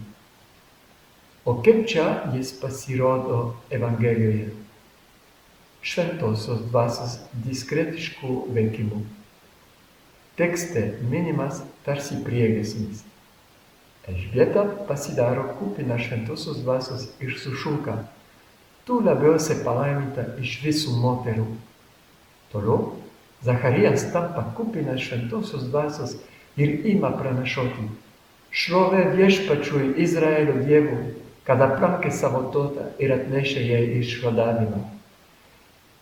O 1.45 1.57
kaip 1.63 1.87
čia 1.89 2.07
jis 2.35 2.53
pasirodo 2.61 3.55
Evangelijoje? 3.73 4.51
Šventosios 5.81 6.67
dvasios 6.69 7.17
diskretiškų 7.47 8.35
veikimų. 8.53 9.01
Tekste 10.37 10.83
minimas 11.09 11.63
tarsi 11.87 12.19
priegesmis. 12.27 13.01
Elžbieta 14.09 14.67
pasidaro 14.89 15.47
kupina 15.59 15.97
šventosios 15.99 16.61
dvasios 16.61 17.09
ir 17.21 17.39
sušuka. 17.41 17.97
Tu 18.85 19.01
labiausiai 19.01 19.65
palaiminta 19.65 20.27
iš 20.45 20.59
visų 20.67 20.99
moterų. 21.01 21.47
Toliau 22.53 22.93
Zacharijas 23.45 24.05
tampa 24.13 24.45
kupinas 24.57 25.01
šventosios 25.01 25.65
dvasios 25.73 26.17
ir 26.57 26.87
ima 26.93 27.11
pranašoti. 27.17 27.89
Šlovė 28.51 29.05
viešpačiui 29.15 29.93
Izraelio 30.03 30.57
Dievui, 30.67 31.13
kad 31.47 31.61
aplankė 31.63 32.11
savo 32.11 32.49
tautą 32.55 32.89
ir 32.99 33.13
atnešė 33.15 33.63
jai 33.63 33.83
išvadavimą. 34.01 34.81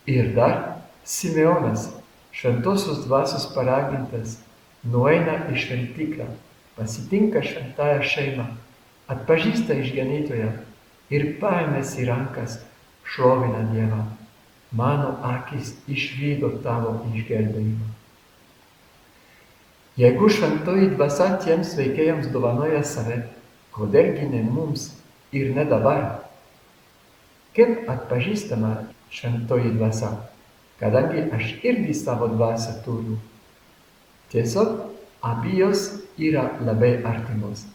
Ir 0.08 0.30
dar 0.36 0.56
Simeonas, 1.04 1.90
šventosios 2.32 3.02
dvasios 3.04 3.44
paragintas, 3.52 4.38
nueina 4.80 5.36
į 5.52 5.60
šventiklą, 5.60 6.30
pasitinka 6.78 7.44
šventąją 7.44 8.00
šeimą, 8.14 8.48
atpažįsta 9.12 9.76
išganytoją 9.82 10.48
ir 11.12 11.28
paėmęs 11.42 11.94
į 12.00 12.08
rankas 12.08 12.58
šlovina 13.12 13.66
Dievą. 13.74 14.02
Mano 14.72 15.14
akis 15.34 15.74
išvydo 15.88 16.58
tavo 16.64 16.96
išgelbėjimą. 17.12 17.97
Jeigu 19.98 20.28
šventoji 20.30 20.92
dvasia 20.92 21.32
tiems 21.42 21.72
veikėjams 21.74 22.28
dovanoja 22.30 22.84
save, 22.86 23.16
kodėlgi 23.74 24.28
ne 24.30 24.44
mums 24.46 24.92
ir 25.34 25.50
ne 25.56 25.64
dabar? 25.66 26.04
Kaip 27.56 27.90
atpažįstama 27.90 28.76
šventoji 29.10 29.74
dvasia, 29.74 30.12
kadangi 30.78 31.26
aš 31.34 31.50
irgi 31.66 31.98
savo 31.98 32.30
dvasią 32.30 32.76
turiu. 32.86 33.18
Tiesiog 34.30 34.78
abi 35.26 35.58
jos 35.58 35.84
yra 36.14 36.46
labai 36.62 36.94
artimos, 37.02 37.66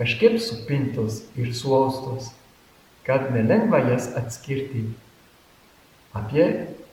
kažkaip 0.00 0.40
supintos 0.40 1.26
ir 1.36 1.52
suostos, 1.52 2.32
kad 3.04 3.28
nelengva 3.34 3.84
jas 3.90 4.08
atskirti. 4.16 4.86
Apie 6.16 6.46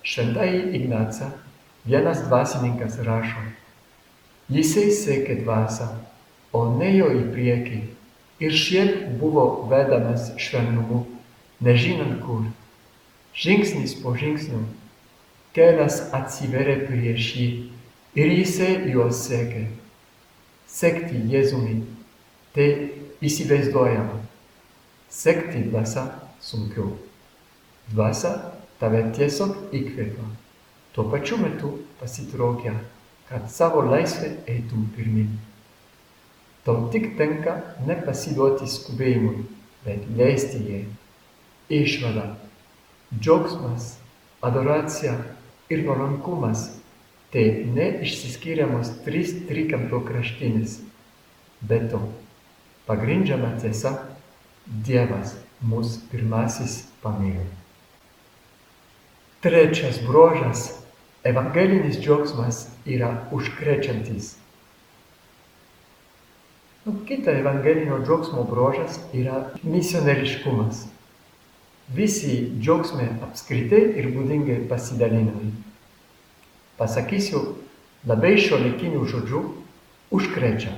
šventąjį 0.03 0.65
Ignacą 0.81 1.31
vienas 1.87 2.27
dvasininkas 2.27 2.99
rašo. 3.07 3.53
Jisai 4.45 4.91
sekė 4.93 5.39
dvasą, 5.41 5.87
o 6.53 6.67
nejo 6.77 7.07
į 7.09 7.23
priekį 7.33 7.79
ir 8.45 8.53
šiaip 8.53 9.07
buvo 9.17 9.45
vedamas 9.71 10.27
švelnumu, 10.37 10.99
nežinant 11.65 12.19
kur. 12.21 12.43
Žingsnis 13.33 13.95
po 14.03 14.13
žingsnio 14.13 14.61
kelias 15.57 15.97
atsiverė 16.13 16.77
prieš 16.85 17.31
jį 17.39 17.49
ir 18.21 18.37
jisai 18.37 18.69
juos 18.93 19.25
sekė. 19.25 19.65
Sekti 20.69 21.25
Jėzumi 21.31 21.79
tai 22.53 22.69
įsivaizduojama. 23.25 24.21
Sekti 25.09 25.65
dvasą 25.71 26.05
sunkiau. 26.43 26.91
Dvasa 27.89 28.35
tave 28.77 29.07
tiesiog 29.15 29.73
įkvėpia, 29.73 30.25
tuo 30.93 31.09
pačiu 31.09 31.39
metu 31.41 31.79
pasitraukia 31.97 32.75
kad 33.29 33.49
savo 33.51 33.81
laisvę 33.81 34.31
eitum 34.47 34.89
pirmin. 34.95 35.37
Tau 36.65 36.87
tik 36.93 37.11
tenka 37.17 37.59
nepasiduoti 37.85 38.69
skubėjimui, 38.69 39.45
bet 39.85 40.07
leisti 40.17 40.61
jai. 40.65 40.83
Išvada, 41.69 42.25
džiaugsmas, 43.13 43.95
adoracija 44.45 45.15
ir 45.69 45.85
nuolankumas 45.85 46.67
tai 47.33 47.65
neišsiskiriamos 47.75 48.91
trys 49.05 49.33
trikampio 49.49 49.99
kraštinės. 50.05 50.79
Be 51.65 51.81
to, 51.91 52.01
pagrindžiama 52.87 53.55
tiesa, 53.61 53.97
Dievas 54.65 55.35
mus 55.61 55.99
pirmasis 56.09 56.87
pamilo. 57.03 57.43
Trečias 59.41 59.99
bruožas- 60.01 60.71
evangelinis 61.25 61.97
džiaugsmas 61.99 62.67
yra 62.85 63.27
užkrečiantis. 63.31 64.35
Nu, 66.85 66.93
kita 67.07 67.31
evangelinio 67.31 67.97
džiaugsmo 68.05 68.43
bruožas 68.43 68.99
yra 69.13 69.39
misionieriškumas. 69.63 70.83
Visi 71.93 72.51
džiaugsmai 72.61 73.07
apskritai 73.25 73.81
ir 73.97 74.11
būdingai 74.13 74.59
pasidalinami. 74.69 75.49
Pasakysiu 76.77 77.41
labai 78.05 78.35
šiuolaikinių 78.37 79.01
žodžių- 79.09 79.43
užkrečia. 80.17 80.77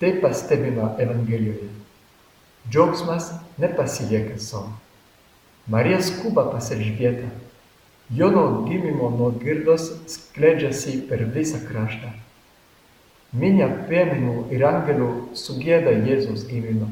Tai 0.00 0.16
pastebima 0.24 0.94
Evangelijoje. 0.98 1.68
Džiaugsmas 2.70 3.32
nepasilieka 3.58 4.38
sau. 4.38 4.72
Marija 5.66 6.02
skuba 6.02 6.50
pas 6.50 6.70
Elžbietą. 6.70 7.28
Jono 8.16 8.66
gimimo 8.68 9.08
nuogirdos 9.10 9.86
skleidžiasi 10.06 10.98
per 11.08 11.22
visą 11.32 11.62
kraštą. 11.64 12.10
Minia 13.32 13.68
piemenų 13.88 14.34
ir 14.52 14.64
angelų 14.68 15.06
sugėda 15.42 15.94
Jėzaus 16.04 16.42
gimimą. 16.50 16.90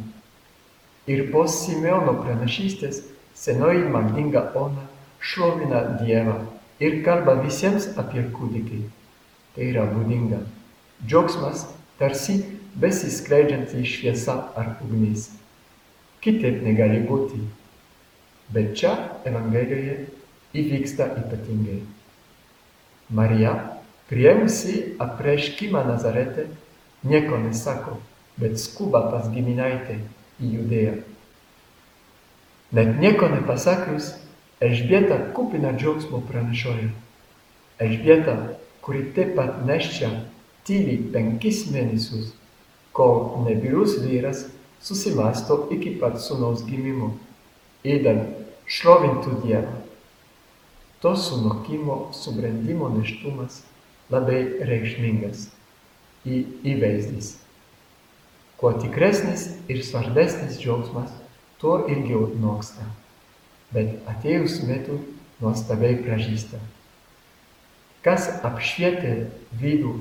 Ir 1.12 1.26
po 1.32 1.42
Simeono 1.44 2.14
pranašystės 2.22 3.02
senoji 3.36 3.82
maldinga 3.92 4.46
ona 4.56 4.86
šlovina 5.20 5.82
Dievą 6.00 6.38
ir 6.80 6.96
kalba 7.04 7.34
visiems 7.42 7.90
apie 8.00 8.24
kūdikį. 8.38 8.80
Tai 9.56 9.66
yra 9.66 9.84
būdinga. 9.90 10.38
Džiaugsmas 11.04 11.66
tarsi 12.00 12.38
besiskleidžianti 12.80 13.84
šviesa 13.84 14.38
ar 14.56 14.72
ugnis. 14.86 15.28
Kitaip 16.24 16.64
negali 16.64 17.02
būti. 17.04 17.42
Bet 18.56 18.72
čia 18.80 18.94
Evangelijoje 19.28 19.98
įvyksta 20.54 21.06
ypatingai. 21.20 21.80
Marija, 23.10 23.54
prieimusi 24.10 24.94
apreiškimą 24.98 25.84
Nazarete, 25.86 26.46
nieko 27.02 27.38
nesako, 27.38 27.98
bet 28.38 28.58
skuba 28.60 29.02
pas 29.10 29.30
giminaitę 29.34 29.98
į 30.40 30.50
Judėją. 30.56 30.96
Net 32.76 32.98
nieko 33.02 33.28
nepasakius, 33.32 34.14
Elžbieta 34.60 35.16
kupina 35.32 35.72
džiaugsmo 35.72 36.20
pranašoja. 36.28 36.90
Elžbieta, 37.80 38.34
kuri 38.84 39.06
taip 39.16 39.32
pat 39.38 39.62
neščia 39.64 40.10
tyliai 40.68 40.98
penkis 41.14 41.64
mėnesius, 41.72 42.34
kol 42.92 43.40
nebyrus 43.46 43.96
vyras 44.04 44.44
susimasto 44.84 45.62
iki 45.72 45.94
pat 46.02 46.20
sūnaus 46.20 46.66
gimimo, 46.68 47.14
įdant 47.88 48.28
šlovintų 48.68 49.40
Dievą. 49.46 49.79
To 51.00 51.16
sunokimo 51.16 52.10
subrendimo 52.12 52.90
neštumas 52.92 53.62
labai 54.12 54.40
reikšmingas 54.68 55.46
į 56.28 56.42
įvaizdis. 56.74 57.30
Kuo 58.60 58.74
tikresnis 58.76 59.46
ir 59.72 59.80
svarbesnis 59.86 60.58
džiaugsmas, 60.60 61.14
tuo 61.56 61.78
ilgiau 61.88 62.26
noksta, 62.42 62.84
bet 63.72 63.94
atėjus 64.12 64.58
metui 64.68 64.98
nuostabiai 65.40 65.96
pražįsta. 66.04 66.60
Kas 68.04 68.28
apšvietė 68.44 69.14
vidų, 69.62 69.94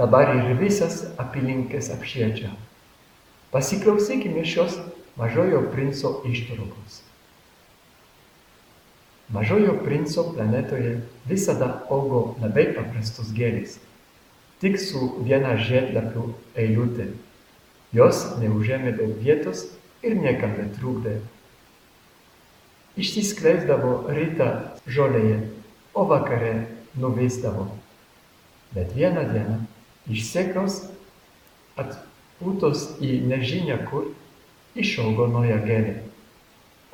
dabar 0.00 0.32
ir 0.38 0.54
visas 0.60 1.02
apylinkės 1.20 1.92
apšviečia. 1.92 2.54
Pasiklausykime 3.52 4.44
šios 4.48 4.80
mažojo 5.20 5.66
princo 5.72 6.16
ištraukos. 6.28 7.05
Mažojo 9.28 9.80
princo 9.84 10.22
planetoje 10.34 11.00
visada 11.26 11.82
augo 11.90 12.36
labai 12.38 12.68
paprastos 12.76 13.32
gėlės, 13.34 13.80
tik 14.62 14.78
su 14.78 15.16
viena 15.26 15.56
žiedlapių 15.58 16.28
eilutė. 16.62 17.08
Jos 17.96 18.20
neužėmė 18.38 18.92
daug 19.00 19.16
vietos 19.18 19.64
ir 20.06 20.14
niekam 20.20 20.54
netrukdė. 20.60 21.16
Išsiskleisdavo 22.96 24.06
rytą 24.14 24.50
žolėje, 24.86 25.40
o 25.92 26.06
vakare 26.06 26.54
nuvisdavo. 26.94 27.66
Bet 28.76 28.94
vieną 28.94 29.26
dieną 29.32 29.58
iš 30.06 30.22
sėklos 30.30 30.78
atpūtos 31.82 32.92
į 33.02 33.24
nežinia 33.26 33.80
kur 33.90 34.12
išaugo 34.78 35.26
nauja 35.34 35.58
gėlė, 35.66 35.98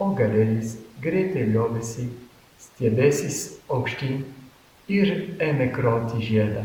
o 0.01 0.11
galėlis 0.17 0.79
greitai 1.03 1.45
liovėsi 1.51 2.09
stiebėsis 2.63 3.43
aukštyn 3.73 4.23
ir 4.93 5.13
ėmė 5.43 5.69
krauti 5.75 6.23
žiedą. 6.23 6.65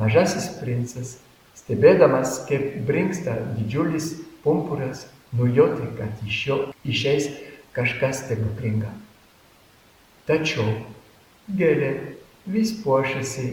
Mažasis 0.00 0.48
princas, 0.60 1.16
stebėdamas, 1.56 2.42
kaip 2.48 2.80
brinksta 2.88 3.36
didžiulis 3.58 4.14
pumpuras, 4.44 5.06
nujautė, 5.36 5.90
kad 5.98 6.24
iš 6.26 6.38
jo 6.46 6.58
išeis 6.84 7.28
kažkas 7.76 8.24
stebuklinga. 8.24 8.92
Tačiau 10.28 10.78
gėlė 11.58 11.92
vis 12.46 12.72
puošiasi 12.82 13.46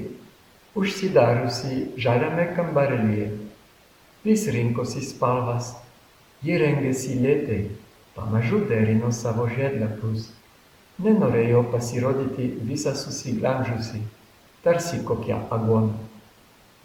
užsidariusi 0.79 1.77
žaliame 1.99 2.49
kambarėlyje, 2.55 3.29
vis 4.23 4.47
rinkosi 4.53 5.03
spalvas, 5.05 5.73
ji 6.45 6.59
rengėsi 6.61 7.19
lėtai, 7.19 7.61
pamažu 8.15 8.61
derino 8.69 9.11
savo 9.15 9.47
žiedlapius 9.49 10.29
nenorėjo 11.03 11.63
pasirodyti 11.71 12.49
visa 12.67 12.93
susiglamžiusi, 12.97 14.01
tarsi 14.63 15.01
kokia 15.07 15.39
agona. 15.51 15.95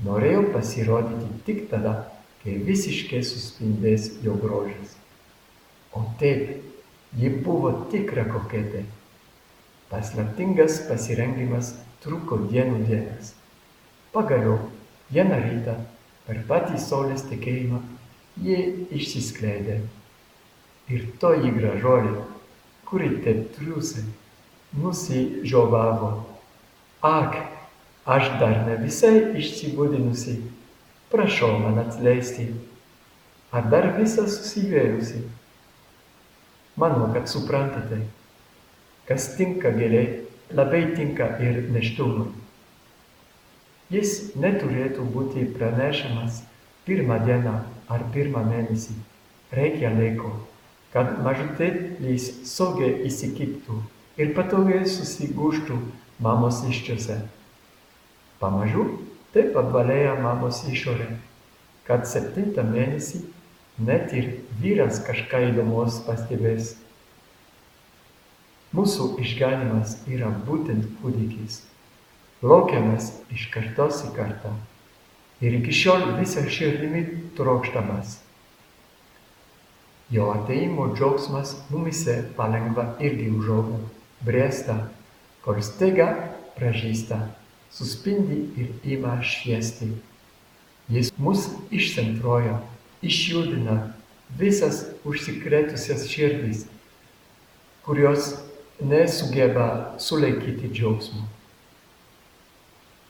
Norėjo 0.05 0.49
pasirodyti 0.55 1.31
tik 1.47 1.65
tada, 1.71 1.95
kai 2.43 2.57
visiškai 2.67 3.23
suspindės 3.25 4.11
jo 4.25 4.35
grožis. 4.41 4.97
O 5.95 6.03
taip, 6.21 6.61
ji 7.15 7.31
buvo 7.47 7.73
tikra 7.93 8.27
koketė. 8.27 8.85
Paslaptingas 9.91 10.81
pasirengimas 10.89 11.75
truko 12.03 12.41
dienų 12.51 12.83
dienas. 12.89 13.33
Pagaliau, 14.15 14.59
vieną 15.15 15.39
rytą, 15.45 15.77
per 16.27 16.43
patį 16.49 16.81
saulės 16.83 17.23
tekėjimą, 17.31 17.81
ji 18.43 18.59
išsiskleidė. 18.99 19.79
Ir 20.91 21.07
toji 21.23 21.55
gražuolė 21.55 22.17
kuri 22.95 23.17
taip 23.25 23.49
triūsė, 23.57 24.05
nusižiovavo. 24.79 26.11
Ak, 27.03 27.41
aš 28.07 28.29
dar 28.39 28.61
ne 28.69 28.77
visai 28.79 29.33
išsibudinusi, 29.41 30.37
prašau 31.11 31.57
man 31.65 31.81
atleisti. 31.83 32.53
Ar 33.51 33.67
dar 33.73 33.89
visą 33.99 34.29
susivėrusi? 34.31 35.25
Manau, 36.79 37.11
kad 37.17 37.27
suprantate, 37.31 37.99
kas 39.11 39.29
tinka 39.35 39.75
gėliai, 39.75 40.23
labai 40.55 40.87
tinka 40.95 41.33
ir 41.43 41.65
neštumui. 41.75 42.31
Jis 43.91 44.37
neturėtų 44.39 45.11
būti 45.19 45.51
pranešamas 45.59 46.45
pirmą 46.87 47.19
dieną 47.27 47.61
ar 47.91 48.11
pirmą 48.15 48.47
mėnesį. 48.55 49.01
Reikia 49.55 49.91
laiko 49.99 50.37
kad 50.95 51.17
mažutėlis 51.27 52.29
saugiai 52.47 53.03
įsikibtų 53.09 53.81
ir 54.23 54.31
patogiai 54.37 54.87
susigūžtų 54.87 55.79
mamos 56.23 56.61
iščiose. 56.71 57.19
Pamažu 58.39 58.87
taip 59.35 59.57
apvalėja 59.59 60.15
mamos 60.23 60.63
išorė, 60.71 61.09
kad 61.89 62.07
septintą 62.07 62.63
mėnesį 62.69 63.25
net 63.83 64.15
ir 64.15 64.31
vyras 64.63 65.03
kažką 65.07 65.49
įdomus 65.51 65.99
pastebės. 66.07 66.77
Mūsų 68.75 69.17
išganimas 69.23 69.99
yra 70.11 70.31
būtent 70.47 70.87
kūdikis, 71.01 71.61
laukiamas 72.43 73.11
iš 73.35 73.49
kartos 73.55 74.03
į 74.07 74.15
kartą 74.15 74.55
ir 75.43 75.59
iki 75.59 75.75
šiol 75.75 76.15
visą 76.21 76.47
širdimi 76.51 77.05
trokštamas. 77.39 78.21
Jo 80.11 80.31
ateimo 80.31 80.91
džiaugsmas 80.95 81.57
mumise 81.71 82.17
palengva 82.37 82.95
irgi 83.01 83.31
užauga, 83.31 83.79
bręsta, 84.21 84.77
kol 85.45 85.63
staiga 85.65 86.09
pražįsta, 86.59 87.19
suspindi 87.73 88.43
ir 88.61 88.97
ima 88.97 89.17
šviesti. 89.23 89.89
Jis 90.93 91.11
mus 91.17 91.49
išcentruoja, 91.73 92.59
išjudina 93.03 93.79
visas 94.39 94.85
užsikrėtusias 95.09 96.05
širdys, 96.11 96.67
kurios 97.85 98.35
nesugeba 98.81 99.97
sulaikyti 100.03 100.69
džiaugsmo. 100.73 101.25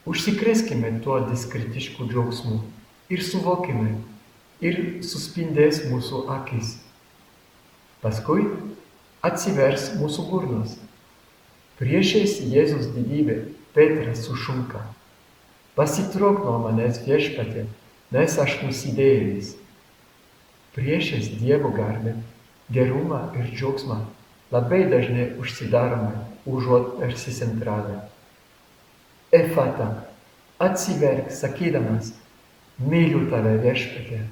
Užsikrėskime 0.07 1.01
tuo 1.05 1.19
diskretišku 1.27 2.07
džiaugsmu 2.11 2.61
ir 3.11 3.23
suvokime, 3.25 3.97
ir 4.61 4.81
suspindės 5.03 5.85
mūsų 5.89 6.27
akis. 6.39 6.77
Paskui 8.05 8.43
atsivers 9.25 9.95
mūsų 9.97 10.27
burnos. 10.29 10.75
Priešais 11.79 12.35
Jėzus 12.53 12.90
didybė 12.93 13.38
Petras 13.73 14.27
sušunka. 14.27 14.83
Pasitrauk 15.73 16.43
nuo 16.45 16.59
manęs 16.67 17.01
viešpatė, 17.07 17.64
nes 18.12 18.37
aš 18.45 18.59
nusidėjėlis. 18.67 19.55
Priešais 20.77 21.33
Dievo 21.40 21.73
garbę, 21.73 22.12
gerumą 22.69 23.23
ir 23.40 23.49
džiaugsmą 23.55 24.03
labai 24.53 24.85
dažnai 24.93 25.31
užsidarome, 25.40 26.12
užuot 26.45 26.99
persicentravę. 27.01 28.03
Efata, 29.33 29.88
atsiverk 30.61 31.33
sakydamas, 31.33 32.12
myliu 32.77 33.25
tave 33.33 33.57
viešpatė. 33.64 34.27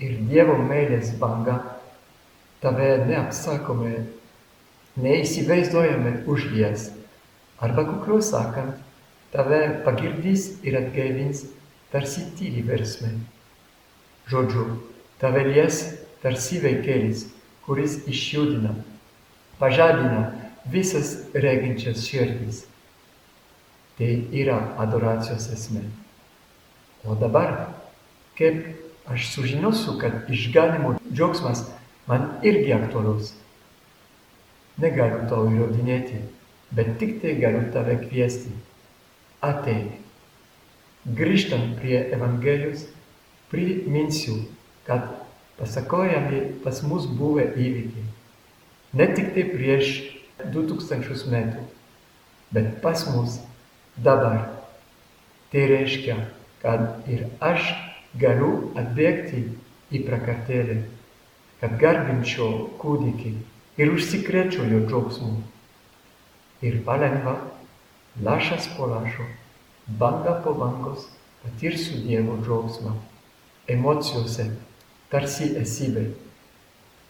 Ir 0.00 0.20
Dievo 0.32 0.56
meilės 0.64 1.12
banga 1.20 1.60
tave 2.62 3.04
neapsakomai, 3.08 4.04
neįsivaizduojame 5.00 6.22
užlies. 6.30 6.90
Arba 7.60 7.84
kukliau 7.88 8.22
sakant, 8.24 8.76
tave 9.32 9.60
pagirdys 9.84 10.50
ir 10.64 10.78
atgaivins 10.80 11.44
tarsi 11.92 12.24
tyli 12.38 12.64
versmė. 12.66 13.12
Žodžiu, 14.30 14.66
tave 15.20 15.44
lies 15.48 15.82
tarsi 16.22 16.60
veikelis, 16.62 17.26
kuris 17.66 18.00
išjudina, 18.08 18.74
pažadina 19.60 20.32
visas 20.70 21.16
reginčias 21.34 22.04
širdis. 22.08 22.64
Tai 23.96 24.10
yra 24.36 24.58
adoracijos 24.82 25.46
esmė. 25.54 25.86
O 27.06 27.14
dabar, 27.16 27.70
kaip 28.36 29.08
aš 29.08 29.30
sužinosiu, 29.32 29.94
kad 30.00 30.26
išganimo 30.28 30.96
džiaugsmas 31.12 31.62
man 32.06 32.38
irgi 32.42 32.74
aktualus. 32.74 33.34
Negaliu 34.78 35.24
tau 35.30 35.46
įrodinėti, 35.50 36.20
bet 36.76 36.96
tik 37.00 37.20
tai 37.22 37.36
galiu 37.40 37.64
tave 37.72 37.96
kviesti. 38.02 38.52
Ateik. 39.44 40.02
Grįžtant 41.16 41.76
prie 41.78 42.00
Evangelijos, 42.12 42.84
priminsiu, 43.50 44.40
kad 44.86 45.06
pasakojami 45.56 46.60
pas 46.64 46.82
mus 46.82 47.06
buvę 47.06 47.46
įvykiai. 47.54 48.06
Ne 48.96 49.06
tik 49.14 49.32
tai 49.36 49.46
prieš 49.52 49.92
2000 50.52 51.30
metų, 51.32 51.62
bet 52.52 52.80
pas 52.82 53.06
mus 53.14 53.38
dabar. 53.96 54.50
Tai 55.52 55.62
reiškia, 55.70 56.18
kad 56.62 57.06
ir 57.08 57.28
aš 57.40 57.70
galiu 58.18 58.72
atbėgti 58.76 59.46
į 59.94 60.02
prakartėlę 60.08 60.80
kad 61.66 61.80
garbinčiau 61.82 62.68
kūdikį 62.78 63.30
ir 63.82 63.88
užsikrėčiau 63.90 64.68
jo 64.70 64.84
džiaugsmu. 64.86 65.32
Ir 66.62 66.76
palengva, 66.86 67.32
lašas 68.22 68.68
po 68.76 68.86
lašo, 68.86 69.26
banga 69.98 70.36
po 70.44 70.52
bangos 70.54 71.08
patirsiu 71.42 72.04
Dievo 72.04 72.36
džiaugsmą, 72.44 72.92
emocijose, 73.74 74.46
tarsi 75.10 75.48
esybė. 75.58 76.04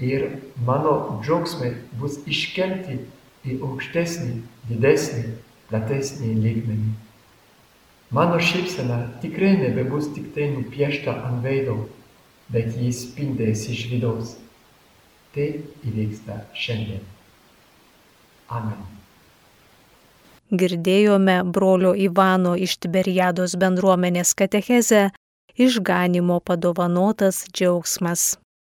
Ir 0.01 0.25
mano 0.65 1.21
džiaugsmai 1.21 1.75
bus 2.01 2.17
iškelti 2.25 2.97
į 3.45 3.59
aukštesnį, 3.61 4.39
didesnį, 4.71 5.37
platesnį 5.69 6.33
lygmenį. 6.47 6.95
Mano 8.17 8.41
šypsena 8.41 9.03
tikrai 9.21 9.53
nebebus 9.61 10.09
tik 10.17 10.33
tai 10.33 10.49
nupiešta 10.57 11.13
ant 11.29 11.45
veido, 11.45 11.77
bet 12.49 12.73
jis 12.81 13.05
spindės 13.11 13.69
iš 13.69 13.87
vidaus. 13.93 14.37
Tai 15.37 15.49
įvyksta 15.85 16.39
šiandien. 16.57 17.03
Amen. 18.49 18.79
Girdėjome 20.49 21.35
brolio 21.53 21.91
Ivano 21.99 22.55
iš 22.57 22.79
Tiberiados 22.81 23.57
bendruomenės 23.61 24.33
katechezę 24.39 25.11
išganimo 25.61 26.39
padovanotas 26.41 27.43
džiaugsmas. 27.53 28.37